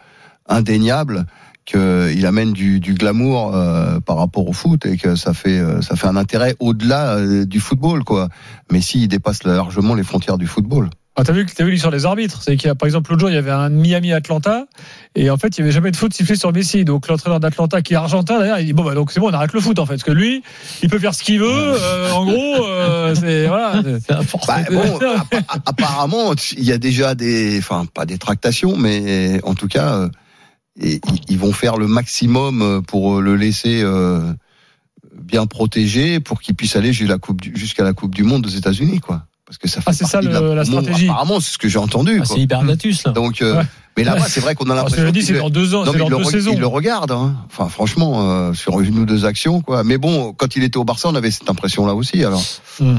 indéniable 0.47 1.25
qu'il 1.65 2.25
amène 2.25 2.53
du, 2.53 2.79
du 2.79 2.93
glamour 2.93 3.53
euh, 3.53 3.99
par 3.99 4.15
rapport 4.17 4.47
au 4.47 4.53
foot 4.53 4.85
et 4.85 4.95
que 4.95 5.15
ça 5.17 5.33
fait 5.33 5.59
euh, 5.59 5.81
ça 5.81 5.97
fait 5.97 6.07
un 6.07 6.15
intérêt 6.15 6.55
au-delà 6.59 7.15
euh, 7.17 7.45
du 7.45 7.59
football, 7.59 8.05
quoi. 8.05 8.29
Mais 8.71 8.79
si 8.79 9.01
il 9.01 9.07
dépasse 9.09 9.43
largement 9.43 9.93
les 9.93 10.03
frontières 10.03 10.37
du 10.37 10.47
football. 10.47 10.89
Ah, 11.19 11.23
t'as 11.23 11.33
vu, 11.33 11.47
t'as 11.47 11.63
vu 11.63 11.71
l'histoire 11.71 11.91
des 11.91 12.05
arbitres 12.05 12.43
C'est 12.43 12.55
qu'il 12.57 12.67
y 12.67 12.69
a, 12.69 12.75
par 12.75 12.85
exemple, 12.85 13.09
l'autre 13.09 13.21
jour, 13.21 13.29
il 13.31 13.33
y 13.33 13.37
avait 13.37 13.49
un 13.51 13.69
Miami-Atlanta, 13.69 14.67
et 15.15 15.31
en 15.31 15.37
fait, 15.37 15.57
il 15.57 15.61
n'y 15.61 15.65
avait 15.65 15.71
jamais 15.73 15.89
de 15.89 15.95
faute 15.95 16.13
sifflé 16.13 16.35
sur 16.35 16.53
Messi. 16.53 16.85
Donc, 16.85 17.07
l'entraîneur 17.07 17.39
d'Atlanta, 17.39 17.81
qui 17.81 17.93
est 17.93 17.95
argentin, 17.95 18.37
d'ailleurs, 18.39 18.59
il 18.59 18.67
dit, 18.67 18.73
bon, 18.73 18.83
bah, 18.83 18.93
donc 18.93 19.11
c'est 19.11 19.19
bon, 19.19 19.29
on 19.31 19.33
arrête 19.33 19.51
le 19.53 19.59
foot, 19.59 19.79
en 19.79 19.85
fait. 19.87 19.93
Parce 19.93 20.03
que 20.03 20.11
lui, 20.11 20.43
il 20.83 20.89
peut 20.89 20.99
faire 20.99 21.15
ce 21.15 21.23
qu'il 21.23 21.39
veut, 21.39 21.47
euh, 21.49 22.11
en 22.11 22.23
gros, 22.25 22.65
euh, 22.67 23.15
c'est, 23.15 23.47
voilà. 23.47 23.81
c'est- 24.07 24.13
Bah, 24.47 24.59
bon, 24.71 24.99
appa- 25.17 25.61
apparemment, 25.65 26.33
il 26.55 26.63
y 26.63 26.71
a 26.71 26.77
déjà 26.77 27.15
des, 27.15 27.57
enfin, 27.57 27.85
pas 27.91 28.05
des 28.05 28.19
tractations, 28.19 28.77
mais 28.77 29.41
en 29.43 29.55
tout 29.55 29.67
cas, 29.67 29.93
euh, 29.95 30.09
et- 30.79 31.01
ils 31.11 31.19
ils 31.29 31.39
vont 31.39 31.51
faire 31.51 31.77
le 31.77 31.87
maximum 31.87 32.83
pour 32.87 33.21
le 33.21 33.35
laisser 33.35 33.81
euh, 33.83 34.21
bien 35.19 35.47
protégé, 35.47 36.19
pour 36.19 36.41
qu'il 36.41 36.53
puisse 36.53 36.75
aller 36.75 36.93
jusqu'à 36.93 37.13
la 37.13 37.17
coupe, 37.17 37.41
du- 37.41 37.53
jusqu'à 37.55 37.83
la 37.83 37.93
Coupe 37.93 38.13
du 38.13 38.23
Monde 38.23 38.45
aux 38.45 38.49
États-Unis, 38.49 38.99
quoi. 38.99 39.25
Parce 39.47 39.57
que 39.57 39.67
ça 39.69 39.79
fait 39.79 39.89
Ah, 39.89 39.93
c'est 39.93 40.05
ça, 40.05 40.19
le- 40.21 40.29
la 40.29 40.63
promo. 40.63 40.81
stratégie. 40.81 41.05
Apparemment, 41.07 41.39
c'est 41.39 41.53
ce 41.53 41.57
que 41.57 41.69
j'ai 41.69 41.79
entendu. 41.79 42.19
Ah, 42.21 42.25
c'est 42.25 42.37
Hibernatus 42.39 43.05
là. 43.05 43.11
Donc, 43.13 43.41
euh, 43.41 43.55
Ouais. 43.59 43.63
mais 43.95 44.03
là-bas, 44.03 44.25
c'est 44.27 44.41
vrai 44.41 44.55
qu'on 44.55 44.69
a 44.69 44.73
Alors, 44.73 44.89
l'impression. 44.89 45.21
c'est 45.25 45.39
dans 45.39 45.49
deux 45.49 45.73
ans, 45.73 45.85
non, 45.85 45.93
c'est 45.93 45.99
dans 45.99 46.07
il 46.07 46.11
le, 46.11 46.17
deux 46.17 46.23
saisons. 46.25 46.51
il 46.53 46.59
le 46.59 46.67
regarde, 46.67 47.11
hein. 47.11 47.37
enfin 47.45 47.69
franchement, 47.69 48.29
euh, 48.29 48.53
sur 48.53 48.81
une 48.81 48.99
ou 48.99 49.05
deux 49.05 49.23
actions, 49.23 49.61
quoi. 49.61 49.85
Mais 49.85 49.97
bon, 49.97 50.33
quand 50.33 50.57
il 50.57 50.63
était 50.63 50.75
au 50.75 50.83
Barça, 50.83 51.07
on 51.07 51.15
avait 51.15 51.31
cette 51.31 51.49
impression-là 51.49 51.95
aussi. 51.95 52.21
Alors, 52.25 52.43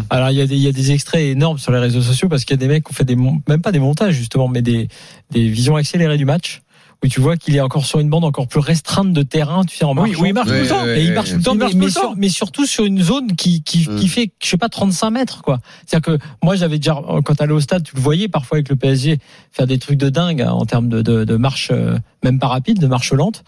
Alors 0.08 0.30
il 0.30 0.38
y, 0.38 0.40
a 0.40 0.46
des, 0.46 0.56
il 0.56 0.62
y 0.62 0.68
a 0.68 0.72
des 0.72 0.90
extraits 0.92 1.20
énormes 1.20 1.58
sur 1.58 1.70
les 1.70 1.78
réseaux 1.80 2.00
sociaux 2.02 2.28
parce 2.30 2.44
qu'il 2.46 2.54
y 2.54 2.58
a 2.58 2.60
des 2.60 2.68
mecs 2.68 2.84
qui 2.84 2.92
ont 2.92 2.94
fait 2.94 3.04
des 3.04 3.14
même 3.16 3.60
pas 3.62 3.70
des 3.70 3.78
montages 3.78 4.14
justement 4.14 4.48
mais 4.48 4.62
des, 4.62 4.88
des 5.30 5.48
visions 5.48 5.76
accélérées 5.76 6.16
du 6.16 6.24
match 6.24 6.62
où 7.04 7.06
tu 7.08 7.20
vois 7.20 7.36
qu'il 7.36 7.54
est 7.54 7.60
encore 7.60 7.86
sur 7.86 8.00
une 8.00 8.08
bande 8.10 8.24
encore 8.24 8.48
plus 8.48 8.58
restreinte 8.60 9.12
de 9.12 9.22
terrain 9.22 9.64
tu 9.64 9.76
sais 9.76 9.84
en 9.84 9.90
Oui, 9.96 10.10
marchant. 10.10 10.22
oui, 10.22 10.28
il 10.30 10.34
marche 10.34 10.48
tout 10.48 10.54
le 10.54 10.66
temps. 10.68 10.86
et 10.86 11.04
il 11.04 11.12
marche 11.12 11.30
tout 11.30 11.36
le 11.36 11.42
temps, 11.42 11.54
mais, 11.54 11.72
marche 11.74 11.92
sur- 11.92 12.16
surtout 12.30 12.66
sur 12.66 12.84
une 12.84 13.00
zone 13.02 13.36
qui, 13.36 13.62
qui, 13.62 13.86
qui 13.86 14.08
fait, 14.08 14.32
je 14.42 14.48
sais 14.48 14.56
pas, 14.56 14.68
35 14.68 15.10
mètres, 15.10 15.42
quoi. 15.42 15.60
C'est-à-dire 15.86 16.18
que 16.18 16.24
moi, 16.42 16.56
j'avais 16.56 16.78
déjà, 16.78 17.00
quand 17.24 17.34
t'allais 17.36 17.52
au 17.52 17.60
stade, 17.60 17.84
tu 17.84 17.94
le 17.94 18.00
voyais 18.00 18.26
parfois 18.28 18.56
avec 18.56 18.68
le 18.68 18.76
PSG 18.76 19.18
faire 19.52 19.66
des 19.68 19.78
trucs 19.78 19.98
de 19.98 20.08
dingue 20.08 20.42
hein, 20.42 20.50
en 20.50 20.66
termes 20.66 20.88
de, 20.88 21.00
de, 21.02 21.24
de 21.24 21.36
marche, 21.36 21.68
euh, 21.72 21.96
même 22.24 22.38
pas 22.40 22.48
rapide, 22.48 22.78
de 22.80 22.86
marche 22.88 23.12
lente. 23.12 23.44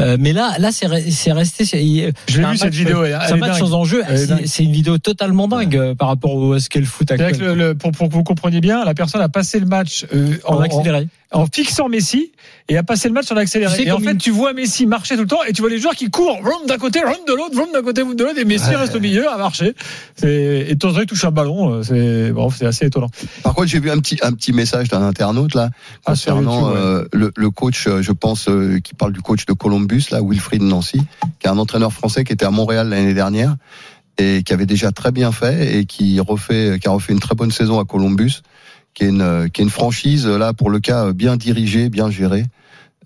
Euh, 0.00 0.16
mais 0.18 0.32
là, 0.32 0.54
là, 0.58 0.72
c'est 0.72 0.86
re- 0.86 1.10
c'est 1.10 1.32
resté. 1.32 1.64
un 2.44 2.50
vu, 2.52 2.56
cette 2.56 2.66
match- 2.68 2.74
vidéo, 2.74 3.04
elle- 3.04 3.18
C'est 3.26 3.32
un 3.34 3.36
match 3.36 3.50
dingue. 3.52 3.58
sans 3.60 3.74
enjeu. 3.74 4.02
C'est 4.46 4.64
une 4.64 4.72
vidéo 4.72 4.98
totalement 4.98 5.48
dingue 5.48 5.76
euh, 5.76 5.94
par 5.94 6.08
rapport 6.08 6.34
au 6.34 6.52
à 6.54 6.60
ce 6.60 6.68
qu'est 6.68 6.80
le 6.80 6.86
foot 6.86 7.06
C'est-à-dire 7.08 7.26
actuel. 7.26 7.48
que 7.48 7.52
le- 7.52 7.68
le- 7.68 7.74
pour, 7.74 7.92
pour 7.92 8.08
que 8.08 8.14
vous 8.14 8.22
compreniez 8.22 8.60
bien, 8.60 8.84
la 8.84 8.94
personne 8.94 9.20
a 9.20 9.28
passé 9.28 9.60
le 9.60 9.66
match 9.66 10.06
euh, 10.14 10.36
En 10.44 10.60
accéléré. 10.60 11.08
en 11.30 11.46
fixant 11.46 11.88
Messi 11.88 12.32
et 12.68 12.76
a 12.76 12.82
passé 12.82 13.08
le 13.08 13.14
match 13.14 13.30
en 13.32 13.36
accéléré. 13.36 13.72
Tu 13.76 13.82
sais, 13.82 13.88
et 13.88 13.92
en 13.92 13.98
fait, 14.00 14.12
une- 14.12 14.18
tu 14.18 14.30
vois 14.30 14.52
Messi 14.54 14.86
marcher 14.86 15.14
tout 15.16 15.22
le 15.22 15.26
temps 15.26 15.42
et 15.46 15.52
tu 15.52 15.60
vois 15.62 15.70
les 15.70 15.78
joueurs 15.78 15.94
qui 15.94 16.10
courent, 16.10 16.40
vroom 16.42 16.66
d'un 16.66 16.78
côté, 16.78 17.00
vroom 17.00 17.24
de 17.28 17.34
l'autre, 17.34 17.54
vroom 17.54 17.68
d'un 17.72 17.82
côté, 17.82 18.02
vroom 18.02 18.16
de 18.16 18.24
l'autre, 18.24 18.38
et 18.38 18.44
Messi 18.44 18.70
Ouais. 18.70 18.76
reste 18.76 18.94
au 18.96 19.00
milieu 19.00 19.28
à 19.30 19.36
marcher. 19.36 19.74
C'est 20.16 20.66
et 20.68 20.74
de 20.74 20.78
temps 20.78 20.88
en 20.90 20.94
temps, 20.94 21.00
il 21.00 21.06
touche 21.06 21.24
un 21.24 21.30
ballon. 21.30 21.82
C'est 21.82 22.32
bon, 22.32 22.48
assez 22.66 22.86
étonnant. 22.86 23.08
Par 23.42 23.54
contre, 23.54 23.68
j'ai 23.68 23.80
vu 23.80 23.90
un 23.90 23.98
petit 23.98 24.18
un 24.22 24.32
petit 24.32 24.52
message 24.52 24.88
d'un 24.88 25.02
internaute 25.02 25.54
là 25.54 25.70
Ah, 26.06 26.12
concernant 26.12 26.70
YouTube, 26.70 26.74
ouais. 26.74 26.80
euh, 26.86 27.04
le, 27.12 27.32
le 27.36 27.50
coach, 27.50 27.88
je 28.00 28.12
pense, 28.12 28.48
euh, 28.48 28.78
qui 28.82 28.94
parle 28.94 29.12
du 29.12 29.20
coach 29.20 29.44
de 29.46 29.52
Columbus 29.82 30.06
là, 30.12 30.20
Wilfried 30.22 30.62
Nancy, 30.62 31.00
qui 31.40 31.46
est 31.46 31.50
un 31.50 31.58
entraîneur 31.58 31.92
français 31.92 32.24
qui 32.24 32.32
était 32.32 32.44
à 32.44 32.50
Montréal 32.50 32.88
l'année 32.88 33.14
dernière 33.14 33.56
et 34.18 34.42
qui 34.44 34.52
avait 34.52 34.66
déjà 34.66 34.92
très 34.92 35.10
bien 35.10 35.32
fait 35.32 35.76
et 35.76 35.86
qui 35.86 36.20
refait, 36.20 36.78
qui 36.80 36.86
a 36.86 36.92
refait 36.92 37.12
une 37.12 37.20
très 37.20 37.34
bonne 37.34 37.50
saison 37.50 37.80
à 37.80 37.84
Columbus, 37.84 38.42
qui 38.94 39.04
est 39.04 39.08
une 39.08 39.50
qui 39.52 39.60
est 39.60 39.64
une 39.64 39.70
franchise 39.70 40.26
là 40.26 40.52
pour 40.52 40.70
le 40.70 40.78
cas 40.78 41.12
bien 41.12 41.36
dirigée, 41.36 41.88
bien 41.88 42.10
gérée. 42.10 42.44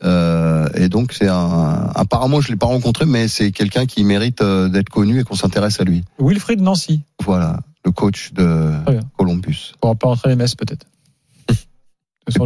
Euh, 0.04 0.68
et 0.74 0.90
donc 0.90 1.14
c'est 1.14 1.28
un 1.28 1.90
apparemment 1.94 2.42
je 2.42 2.50
l'ai 2.50 2.56
pas 2.56 2.66
rencontré 2.66 3.06
mais 3.06 3.28
c'est 3.28 3.50
quelqu'un 3.50 3.86
qui 3.86 4.04
mérite 4.04 4.42
euh, 4.42 4.68
d'être 4.68 4.90
connu 4.90 5.20
et 5.20 5.24
qu'on 5.24 5.36
s'intéresse 5.36 5.80
à 5.80 5.84
lui. 5.84 6.04
Wilfried 6.18 6.60
Nancy. 6.60 7.02
Voilà, 7.24 7.60
le 7.84 7.92
coach 7.92 8.34
de. 8.34 8.72
Columbus. 9.16 9.72
On 9.80 9.88
va 9.88 9.94
pas 9.94 10.08
rentrer 10.08 10.28
les 10.28 10.36
messes 10.36 10.54
peut-être. 10.54 10.84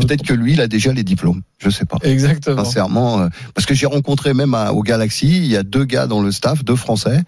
Peut-être 0.07 0.23
que 0.23 0.35
lui, 0.35 0.53
il 0.53 0.61
a 0.61 0.69
déjà 0.69 0.93
les 0.93 1.03
diplômes. 1.05 1.43
Je 1.59 1.71
sais 1.71 1.85
pas. 1.87 1.97
Exactement. 2.03 2.64
Sincèrement, 2.64 3.21
euh, 3.21 3.29
parce 3.55 3.66
que 3.66 3.75
j'ai 3.75 3.87
rencontré 3.87 4.35
même 4.35 4.55
à- 4.55 4.73
au 4.73 4.83
Galaxy, 4.83 5.29
il 5.38 5.47
y 5.47 5.57
a 5.57 5.62
deux 5.62 5.85
gars 5.85 6.07
dans 6.07 6.21
le 6.23 6.31
staff, 6.33 6.64
deux 6.64 6.77
Français, 6.77 7.23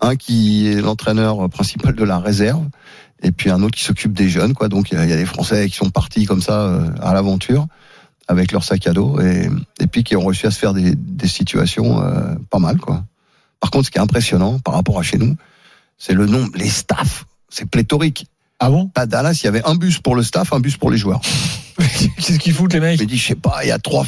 un 0.00 0.16
qui 0.16 0.68
est 0.68 0.80
l'entraîneur 0.80 1.48
principal 1.50 1.94
de 1.94 2.04
la 2.04 2.18
réserve, 2.18 2.64
et 3.22 3.30
puis 3.32 3.50
un 3.50 3.62
autre 3.62 3.76
qui 3.76 3.84
s'occupe 3.84 4.12
des 4.12 4.28
jeunes, 4.28 4.54
quoi. 4.54 4.68
Donc 4.68 4.90
il 4.90 4.96
y, 4.96 5.00
a- 5.00 5.04
il 5.04 5.10
y 5.10 5.12
a 5.12 5.16
des 5.16 5.26
Français 5.26 5.68
qui 5.68 5.76
sont 5.76 5.90
partis 5.90 6.24
comme 6.24 6.40
ça 6.40 6.60
euh, 6.62 6.88
à 7.02 7.12
l'aventure 7.12 7.66
avec 8.26 8.52
leur 8.52 8.62
sac 8.64 8.86
à 8.86 8.92
dos, 8.92 9.20
et, 9.20 9.48
et 9.80 9.86
puis 9.86 10.04
qui 10.04 10.14
ont 10.16 10.24
réussi 10.24 10.46
à 10.46 10.50
se 10.50 10.58
faire 10.58 10.72
des, 10.74 10.94
des 10.94 11.28
situations 11.28 12.02
euh, 12.02 12.34
pas 12.50 12.58
mal, 12.58 12.78
quoi. 12.78 13.04
Par 13.60 13.70
contre, 13.70 13.86
ce 13.86 13.90
qui 13.90 13.98
est 13.98 14.02
impressionnant 14.02 14.58
par 14.60 14.74
rapport 14.74 14.98
à 14.98 15.02
chez 15.02 15.18
nous, 15.18 15.34
c'est 15.98 16.12
le 16.14 16.26
nombre, 16.26 16.50
les 16.54 16.68
staffs, 16.68 17.24
c'est 17.48 17.68
pléthorique. 17.68 18.26
Ah 18.60 18.70
bon 18.70 18.90
À 18.96 19.06
Dallas, 19.06 19.38
il 19.42 19.44
y 19.44 19.48
avait 19.48 19.62
un 19.64 19.74
bus 19.76 19.98
pour 19.98 20.16
le 20.16 20.22
staff, 20.22 20.52
un 20.52 20.60
bus 20.60 20.76
pour 20.76 20.90
les 20.90 20.98
joueurs. 20.98 21.20
Qu'est-ce 21.78 22.38
qu'ils 22.38 22.52
foutent 22.54 22.72
les 22.72 22.80
mecs 22.80 23.00
me 23.00 23.06
dit, 23.06 23.16
je 23.16 23.28
sais 23.28 23.34
pas, 23.36 23.60
il 23.62 23.68
y 23.68 23.72
a 23.72 23.78
trois, 23.78 24.04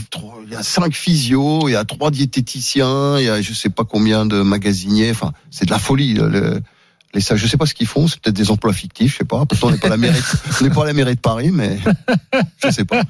il 0.46 0.52
y 0.52 0.56
a 0.56 0.62
cinq 0.62 0.92
physios, 0.92 1.68
il 1.68 1.72
y 1.72 1.76
a 1.76 1.84
trois 1.84 2.10
diététiciens, 2.10 3.18
il 3.18 3.24
y 3.26 3.28
a 3.28 3.40
je 3.40 3.52
sais 3.54 3.70
pas 3.70 3.84
combien 3.84 4.26
de 4.26 4.42
magasiniers. 4.42 5.10
Enfin, 5.12 5.32
c'est 5.52 5.66
de 5.66 5.70
la 5.70 5.78
folie. 5.78 6.14
le- 6.14 6.28
le- 6.28 6.60
les, 7.12 7.20
je 7.20 7.46
sais 7.46 7.56
pas 7.56 7.66
ce 7.66 7.74
qu'ils 7.74 7.88
font. 7.88 8.06
C'est 8.06 8.20
peut-être 8.20 8.36
des 8.36 8.50
emplois 8.52 8.72
fictifs, 8.72 9.12
je 9.14 9.18
sais 9.18 9.24
pas. 9.24 9.44
Pourtant, 9.44 9.66
on 9.68 9.70
n'est 9.72 9.78
pas 9.78 9.88
à 9.88 9.90
la 9.90 9.96
mairie, 9.96 10.20
on 10.60 10.64
n'est 10.64 10.70
pas 10.70 10.82
à 10.82 10.86
la 10.86 10.92
mairie 10.92 11.14
de 11.16 11.20
Paris, 11.20 11.50
mais 11.52 11.78
je 12.64 12.70
sais 12.70 12.84
pas. 12.84 13.02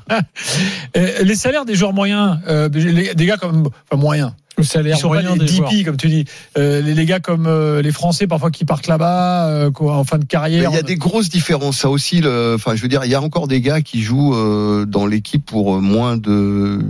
Euh, 0.97 1.23
Les 1.23 1.35
salaires 1.35 1.65
des 1.67 1.75
joueurs 1.75 1.93
moyens, 1.93 2.39
euh, 2.49 2.69
des 2.69 3.27
gars 3.27 3.37
comme, 3.37 3.69
enfin 3.91 4.01
moyens. 4.01 4.33
Le 4.61 4.65
salaire 4.67 4.97
Ils 4.97 5.01
sont 5.01 5.09
pas 5.09 5.21
moyen 5.23 5.37
des 5.37 5.45
des 5.45 5.53
joueurs. 5.53 5.71
DP 5.71 5.85
comme 5.85 5.97
tu 5.97 6.09
dis. 6.09 6.25
Euh, 6.57 6.81
les, 6.81 6.95
les 6.95 7.05
gars 7.07 7.21
comme 7.21 7.47
euh, 7.47 7.83
les 7.83 7.93
Français 7.93 8.27
parfois 8.27 8.51
qui 8.51 8.65
partent 8.65 8.87
là-bas 8.87 9.47
euh, 9.49 9.71
quoi, 9.71 9.97
en 9.97 10.05
fin 10.05 10.19
de 10.19 10.25
carrière. 10.25 10.71
Il 10.71 10.75
y 10.75 10.79
a 10.79 10.83
des 10.83 10.97
grosses 10.97 11.29
différences. 11.29 11.79
Ça 11.79 11.91
aussi, 11.91 12.21
le, 12.21 12.55
enfin, 12.55 12.75
je 12.75 12.83
veux 12.83 12.89
dire, 12.89 13.05
il 13.05 13.11
y 13.11 13.15
a 13.15 13.21
encore 13.23 13.49
des 13.49 13.61
gars 13.61 13.81
qui 13.83 14.03
jouent 14.03 14.35
euh, 14.35 14.87
dans 14.87 15.07
l'équipe 15.07 15.45
pour 15.45 15.81
moins 15.81 16.17
de, 16.17 16.81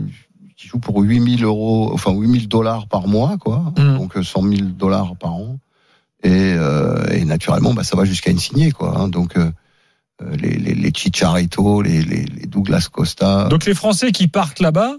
qui 0.56 0.68
jouent 0.68 0.78
pour 0.78 1.00
8000 1.00 1.44
euros, 1.44 1.90
enfin 1.92 2.12
8000 2.12 2.48
dollars 2.48 2.86
par 2.86 3.06
mois, 3.08 3.36
quoi. 3.38 3.72
Mm. 3.78 3.98
Donc 3.98 4.16
euh, 4.16 4.22
100 4.22 4.42
000 4.42 4.54
dollars 4.78 5.16
par 5.16 5.32
an. 5.34 5.58
Et, 6.22 6.28
euh, 6.30 7.06
et 7.12 7.24
naturellement, 7.24 7.72
bah, 7.72 7.82
ça 7.84 7.96
va 7.96 8.04
jusqu'à 8.04 8.30
Insigné, 8.30 8.72
quoi. 8.72 8.94
hein. 8.98 9.08
Donc 9.08 9.34
les, 10.36 10.50
les, 10.58 10.74
les 10.74 10.92
Chicharito, 10.94 11.80
les, 11.80 12.02
les, 12.02 12.24
les 12.24 12.46
Douglas 12.46 12.88
Costa. 12.92 13.46
Donc 13.48 13.64
les 13.64 13.72
Français 13.74 14.12
qui 14.12 14.28
partent 14.28 14.60
là-bas, 14.60 14.96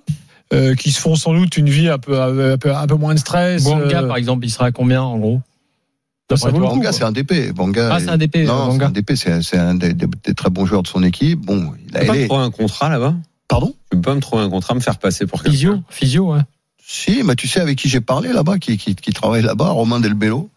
euh, 0.53 0.75
qui 0.75 0.91
se 0.91 0.99
font 0.99 1.15
sans 1.15 1.33
doute 1.33 1.57
une 1.57 1.69
vie 1.69 1.87
un 1.89 1.97
peu 1.97 2.19
un 2.21 2.57
peu, 2.57 2.75
un 2.75 2.87
peu 2.87 2.95
moins 2.95 3.13
de 3.13 3.19
stress. 3.19 3.63
Bouanga, 3.63 4.01
euh, 4.01 4.07
par 4.07 4.17
exemple, 4.17 4.45
il 4.45 4.49
sera 4.49 4.65
à 4.65 4.71
combien 4.71 5.01
en 5.01 5.17
gros? 5.17 5.39
Quoi. 6.29 6.91
c'est 6.93 7.03
un 7.03 7.11
DP. 7.11 7.51
Banga, 7.53 7.89
Ah, 7.93 7.99
c'est 7.99 8.09
un 8.09 8.17
DP, 8.17 8.45
Non, 8.45 8.71
c'est 8.77 8.83
un 8.83 8.89
DP. 8.89 9.15
C'est 9.15 9.41
c'est 9.41 9.57
un 9.57 9.75
des, 9.75 9.93
des- 9.93 10.07
des 10.23 10.33
très 10.33 10.49
bons 10.49 10.65
joueurs 10.65 10.83
de 10.83 10.87
son 10.87 11.03
équipe. 11.03 11.39
Bon, 11.41 11.73
il 11.85 11.91
Tu 11.91 11.97
a 11.97 11.99
peux 12.01 12.05
pas 12.07 12.13
me 12.15 12.25
trouver 12.27 12.43
un 12.43 12.51
contrat 12.51 12.89
là-bas? 12.89 13.15
Pardon? 13.49 13.73
Tu 13.91 13.97
peux 13.97 14.01
pas 14.01 14.15
me 14.15 14.21
trouver 14.21 14.43
un 14.43 14.49
contrat, 14.49 14.73
me 14.75 14.79
faire 14.79 14.97
passer 14.97 15.25
pour 15.25 15.43
quelqu'un 15.43 15.51
Physio, 15.57 15.79
physio, 15.89 16.33
ouais. 16.33 16.39
Si, 16.85 17.21
mais 17.23 17.35
tu 17.35 17.47
sais 17.49 17.59
avec 17.59 17.77
qui 17.77 17.89
j'ai 17.89 17.99
parlé 18.01 18.31
là-bas, 18.31 18.59
qui, 18.59 18.77
qui, 18.77 18.95
qui 18.95 19.11
travaille 19.11 19.41
là-bas, 19.41 19.69
Romain 19.69 19.99
Delbello. 19.99 20.49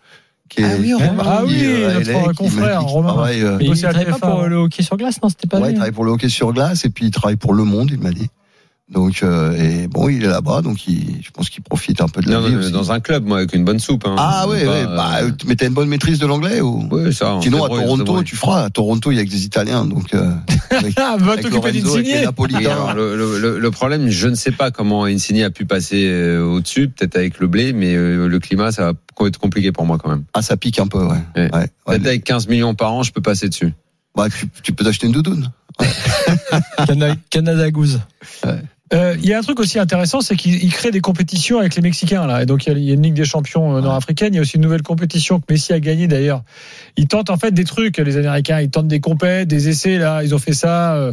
Qui 0.49 0.61
est, 0.61 0.65
Ah 0.65 0.77
oui, 0.79 0.95
Romain. 0.95 1.23
Ah 1.27 1.43
oui, 1.45 1.55
euh, 1.65 2.01
notre 2.05 2.33
confrère, 2.35 2.83
Romain. 2.83 3.09
travaille, 3.09 3.43
euh, 3.43 3.59
il 3.61 3.81
travaille 3.81 4.05
pas 4.05 4.11
TF1, 4.13 4.19
pour 4.21 4.41
hein. 4.43 4.47
le 4.47 4.57
hockey 4.57 4.83
sur 4.83 4.97
glace, 4.97 5.21
non 5.23 5.29
C'était 5.29 5.49
pas 5.49 5.59
ouais, 5.59 5.67
il 5.67 5.71
lui 5.71 5.75
travaille 5.77 5.93
pour 5.93 6.05
le 6.05 6.13
hockey 6.13 6.29
sur 6.29 6.53
glace 6.53 6.85
et 6.85 6.91
puis 6.91 7.07
il 7.07 7.11
travaille 7.11 7.37
pour 7.37 7.53
Le 7.55 7.65
Monde, 7.65 7.91
il 7.93 7.99
m'a 7.99 8.11
dit. 8.13 8.29
Donc, 8.93 9.23
euh, 9.23 9.53
et 9.57 9.89
bon, 9.89 10.11
il 10.11 10.23
est 10.25 10.29
là-bas, 10.29 10.61
donc 10.61 10.87
il, 10.87 11.23
je 11.23 11.31
pense 11.31 11.49
qu'il 11.49 11.63
profite 11.63 12.03
un 12.03 12.07
peu 12.09 12.21
de 12.21 12.29
la 12.31 12.39
Non, 12.39 12.47
vie 12.47 12.53
non, 12.53 12.59
aussi. 12.61 12.71
dans 12.71 12.93
un 12.93 13.01
club, 13.01 13.25
moi, 13.25 13.39
avec 13.39 13.55
une 13.55 13.65
bonne 13.65 13.79
soupe. 13.79 14.05
Hein. 14.07 14.15
Ah 14.19 14.45
oui, 14.47 14.63
Pas, 14.63 14.71
oui. 14.73 14.79
euh, 14.87 14.95
Bah, 14.95 15.21
mais 15.47 15.57
t'as 15.57 15.69
une 15.69 15.73
bonne 15.73 15.89
maîtrise 15.89 16.19
de 16.19 16.27
l'anglais 16.27 16.61
ou? 16.61 16.87
Oui, 16.91 17.13
ça. 17.15 17.39
Sinon, 17.43 17.65
à 17.65 17.69
Toronto, 17.69 18.23
tu 18.23 18.37
feras. 18.37 18.65
À 18.65 18.71
Toronto, 18.71 19.11
il 19.11 19.17
y 19.17 19.21
a 19.21 19.25
que 19.25 19.31
des 19.31 19.45
Italiens, 19.47 19.87
donc. 19.87 20.13
Euh, 20.13 20.31
avec, 20.71 20.93
Ah, 20.99 21.17
va 21.19 21.33
avec 21.33 21.45
t'occuper 21.47 21.73
Lorenzo, 21.81 21.95
avec 21.95 22.07
les 22.07 22.13
d'Insigné. 22.13 22.95
Le, 22.95 23.39
le- 23.41 23.59
le- 23.59 23.71
problème, 23.71 24.11
je 24.11 24.29
ne 24.29 24.35
sais 24.35 24.53
pas 24.53 24.71
comment 24.71 25.05
Insigne 25.07 25.45
a 25.45 25.51
pu 25.51 25.65
passer 25.65 26.05
euh, 26.07 26.45
au-dessus, 26.45 26.89
peut-être 26.89 27.17
avec 27.17 27.41
le 27.41 27.47
blé, 27.47 27.73
mais 27.73 27.95
euh, 27.95 28.29
le 28.29 28.39
climat, 28.39 28.71
ça 28.71 28.93
va 29.19 29.27
être 29.27 29.39
compliqué 29.39 29.73
pour 29.73 29.87
moi 29.87 29.97
quand 29.97 30.11
même. 30.11 30.25
Ah, 30.35 30.43
ça 30.43 30.59
pique 30.59 30.79
un 30.79 30.89
peu, 30.89 31.03
ouais. 31.03 31.17
Ouais. 31.37 31.43
ouais. 31.45 31.51
ouais. 31.55 31.69
Peut-être 31.87 32.07
avec 32.07 32.25
15 32.25 32.49
millions 32.49 32.75
par 32.75 32.93
an, 32.93 33.03
je 33.03 33.13
peux 33.13 33.23
passer 33.23 33.49
dessus. 33.49 33.73
Bah, 34.15 34.27
tu, 34.29 34.47
tu 34.63 34.73
peux 34.75 34.85
t'acheter 34.85 35.07
une 35.07 35.13
doudoune. 35.15 35.51
Cana- 36.87 37.17
Canada 37.31 37.71
Goose. 37.71 38.01
Euh, 38.47 38.57
Il 38.93 39.25
y 39.27 39.33
a 39.33 39.39
un 39.39 39.43
truc 39.43 39.59
aussi 39.59 39.79
intéressant, 39.79 40.21
c'est 40.21 40.37
qu'il 40.37 40.63
il 40.63 40.71
crée 40.71 40.91
des 40.93 41.01
compétitions 41.01 41.59
avec 41.59 41.75
les 41.75 41.83
Mexicains 41.83 42.27
là. 42.27 42.43
Et 42.43 42.47
donc 42.47 42.67
il 42.67 42.79
y 42.79 42.91
a- 42.91 42.95
une 42.95 43.03
Ligue 43.03 43.15
des 43.15 43.25
Champions 43.25 43.77
euh, 43.77 43.81
nord-africaine. 43.81 44.35
Il 44.35 44.37
y 44.37 44.39
a 44.39 44.43
aussi 44.43 44.57
une 44.57 44.63
nouvelle 44.63 44.83
compétition 44.83 45.41
que 45.41 45.47
Messi 45.51 45.73
a 45.73 45.81
gagnée 45.81 46.07
d'ailleurs. 46.07 46.43
Ils 46.97 47.09
tentent 47.09 47.31
en 47.31 47.37
fait 47.39 47.51
des 47.51 47.65
trucs, 47.65 47.97
les 47.99 48.17
Américains. 48.19 48.61
Ils 48.61 48.71
tentent 48.71 48.87
des 48.87 49.01
compètes, 49.01 49.49
des 49.49 49.69
essais 49.69 49.99
là. 49.99 50.23
Ils 50.23 50.35
ont 50.35 50.39
fait 50.39 50.53
ça 50.53 50.95
euh, 50.95 51.13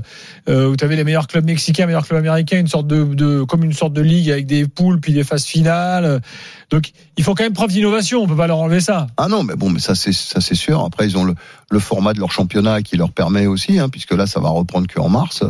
euh, 0.49 0.67
où 0.69 0.75
tu 0.75 0.83
avais 0.83 0.95
les 0.97 1.03
meilleurs 1.05 1.27
clubs 1.27 1.45
mexicains, 1.45 1.85
meilleurs 1.87 2.05
clubs 2.05 2.19
américains, 2.19 2.59
une 2.59 2.67
sorte 2.67 2.87
de, 2.87 3.43
comme 3.43 3.63
une 3.63 3.73
sorte 3.73 3.93
de 3.93 4.01
ligue 4.01 4.29
avec 4.29 4.45
des 4.47 4.67
poules 4.67 4.99
puis 4.99 5.13
des 5.13 5.23
phases 5.23 5.45
finales. 5.45 6.21
Donc 6.69 6.91
il 7.17 7.23
faut 7.23 7.33
quand 7.33 7.43
même 7.43 7.53
preuve 7.53 7.71
d'innovation. 7.71 8.21
On 8.21 8.27
peut 8.27 8.35
pas 8.35 8.47
leur 8.47 8.59
enlever 8.59 8.81
ça. 8.81 9.07
Ah 9.17 9.27
non, 9.27 9.43
mais 9.43 9.55
bon, 9.55 9.69
mais 9.69 9.79
ça 9.79 9.95
c'est 9.95 10.13
ça 10.13 10.39
c'est 10.41 10.55
sûr. 10.55 10.83
Après, 10.83 11.07
ils 11.07 11.17
ont 11.17 11.23
le, 11.23 11.35
le 11.71 11.79
format 11.79 12.13
de 12.13 12.19
leur 12.19 12.31
championnat 12.31 12.81
qui 12.81 12.97
leur 12.97 13.11
permet 13.11 13.47
aussi, 13.47 13.79
hein, 13.79 13.89
puisque 13.89 14.11
là, 14.11 14.27
ça 14.27 14.39
va 14.39 14.49
reprendre 14.49 14.87
que 14.87 14.99
en 14.99 15.09
mars. 15.09 15.43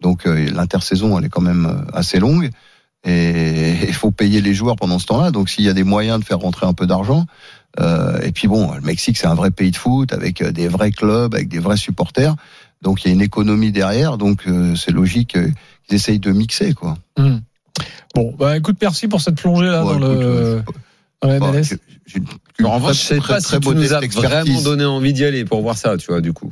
Donc 0.00 0.26
euh, 0.26 0.50
l'intersaison, 0.52 1.18
elle 1.18 1.24
est 1.24 1.28
quand 1.28 1.40
même 1.42 1.66
euh, 1.66 1.90
assez 1.96 2.18
longue. 2.18 2.50
Et 3.04 3.74
il 3.86 3.94
faut 3.94 4.10
payer 4.10 4.40
les 4.40 4.52
joueurs 4.52 4.76
pendant 4.76 4.98
ce 4.98 5.06
temps-là. 5.06 5.30
Donc 5.30 5.48
s'il 5.48 5.64
y 5.64 5.68
a 5.68 5.72
des 5.72 5.84
moyens 5.84 6.18
de 6.20 6.24
faire 6.24 6.38
rentrer 6.40 6.66
un 6.66 6.72
peu 6.72 6.86
d'argent. 6.86 7.26
euh, 7.78 8.20
et 8.22 8.32
puis 8.32 8.48
bon, 8.48 8.74
le 8.74 8.80
Mexique, 8.80 9.16
c'est 9.16 9.26
un 9.28 9.34
vrai 9.34 9.50
pays 9.50 9.70
de 9.70 9.76
foot 9.76 10.12
avec 10.12 10.42
des 10.42 10.66
vrais 10.68 10.90
clubs, 10.90 11.34
avec 11.34 11.48
des 11.48 11.58
vrais 11.60 11.76
supporters. 11.76 12.34
Donc 12.82 13.04
il 13.04 13.08
y 13.08 13.10
a 13.10 13.14
une 13.14 13.20
économie 13.22 13.70
derrière. 13.72 14.18
Donc 14.18 14.42
euh, 14.48 14.74
c'est 14.74 14.90
logique 14.90 15.28
qu'ils 15.88 15.94
essayent 15.94 16.18
de 16.18 16.32
mixer, 16.32 16.74
quoi. 16.74 16.96
Hmm. 17.16 17.38
Bon, 18.14 18.34
bah 18.38 18.56
écoute, 18.56 18.76
merci 18.80 19.06
pour 19.08 19.20
cette 19.20 19.36
plongée 19.40 19.66
là 19.66 19.84
Ouais, 19.84 19.98
dans, 20.00 20.10
écoute, 20.12 20.20
le, 21.22 21.38
MLS. 21.40 21.62
j'ai- 21.64 21.76
j'ai 22.06 22.18
une- 22.58 22.66
en 22.66 22.74
revanche, 22.76 22.96
je 22.96 23.02
sais 23.02 23.18
très- 23.18 23.34
pas 23.34 23.40
très 23.40 23.56
si 23.56 23.60
tu 23.60 23.74
nous 23.74 23.92
as 23.94 24.00
vraiment 24.00 24.60
donné 24.62 24.84
envie 24.84 25.12
d'y 25.12 25.24
aller 25.24 25.44
pour 25.44 25.60
voir 25.62 25.76
ça, 25.76 25.96
tu 25.98 26.06
vois, 26.10 26.20
du 26.22 26.32
coup. 26.32 26.50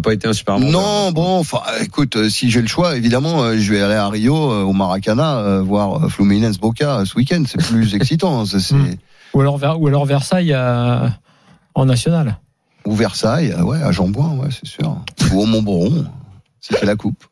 Pas 0.00 0.12
été 0.12 0.28
un 0.28 0.32
super 0.32 0.58
bon 0.58 0.70
Non, 0.70 1.12
bon, 1.12 1.38
enfin, 1.38 1.60
écoute, 1.80 2.16
euh, 2.16 2.28
si 2.28 2.50
j'ai 2.50 2.60
le 2.60 2.66
choix, 2.68 2.96
évidemment, 2.96 3.42
euh, 3.42 3.56
je 3.58 3.72
vais 3.72 3.80
aller 3.82 3.94
à 3.94 4.08
Rio, 4.08 4.34
euh, 4.52 4.62
au 4.62 4.72
Maracana, 4.72 5.60
voir 5.60 6.10
Fluminense 6.10 6.58
Boca 6.58 7.04
ce 7.04 7.14
week-end. 7.16 7.42
C'est 7.46 7.62
plus 7.64 7.94
excitant. 8.00 8.40
hein, 8.40 8.46
ça, 8.46 8.58
Hmm. 8.74 8.94
Ou 9.34 9.40
alors, 9.40 9.58
Ver- 9.58 9.80
ou 9.80 9.86
alors 9.86 10.04
Versailles 10.06 10.56
en 11.74 11.84
national. 11.84 12.38
ou 12.86 12.94
Versailles, 12.94 13.54
ouais, 13.62 13.82
à 13.82 13.92
Jean-Bouin, 13.92 14.36
ouais, 14.38 14.48
c'est 14.50 14.66
sûr. 14.66 14.96
Ou 15.32 15.42
au 15.42 15.46
Montbron, 15.46 16.06
si 16.60 16.72
c'est 16.78 16.86
la 16.86 16.96
coupe. 16.96 17.22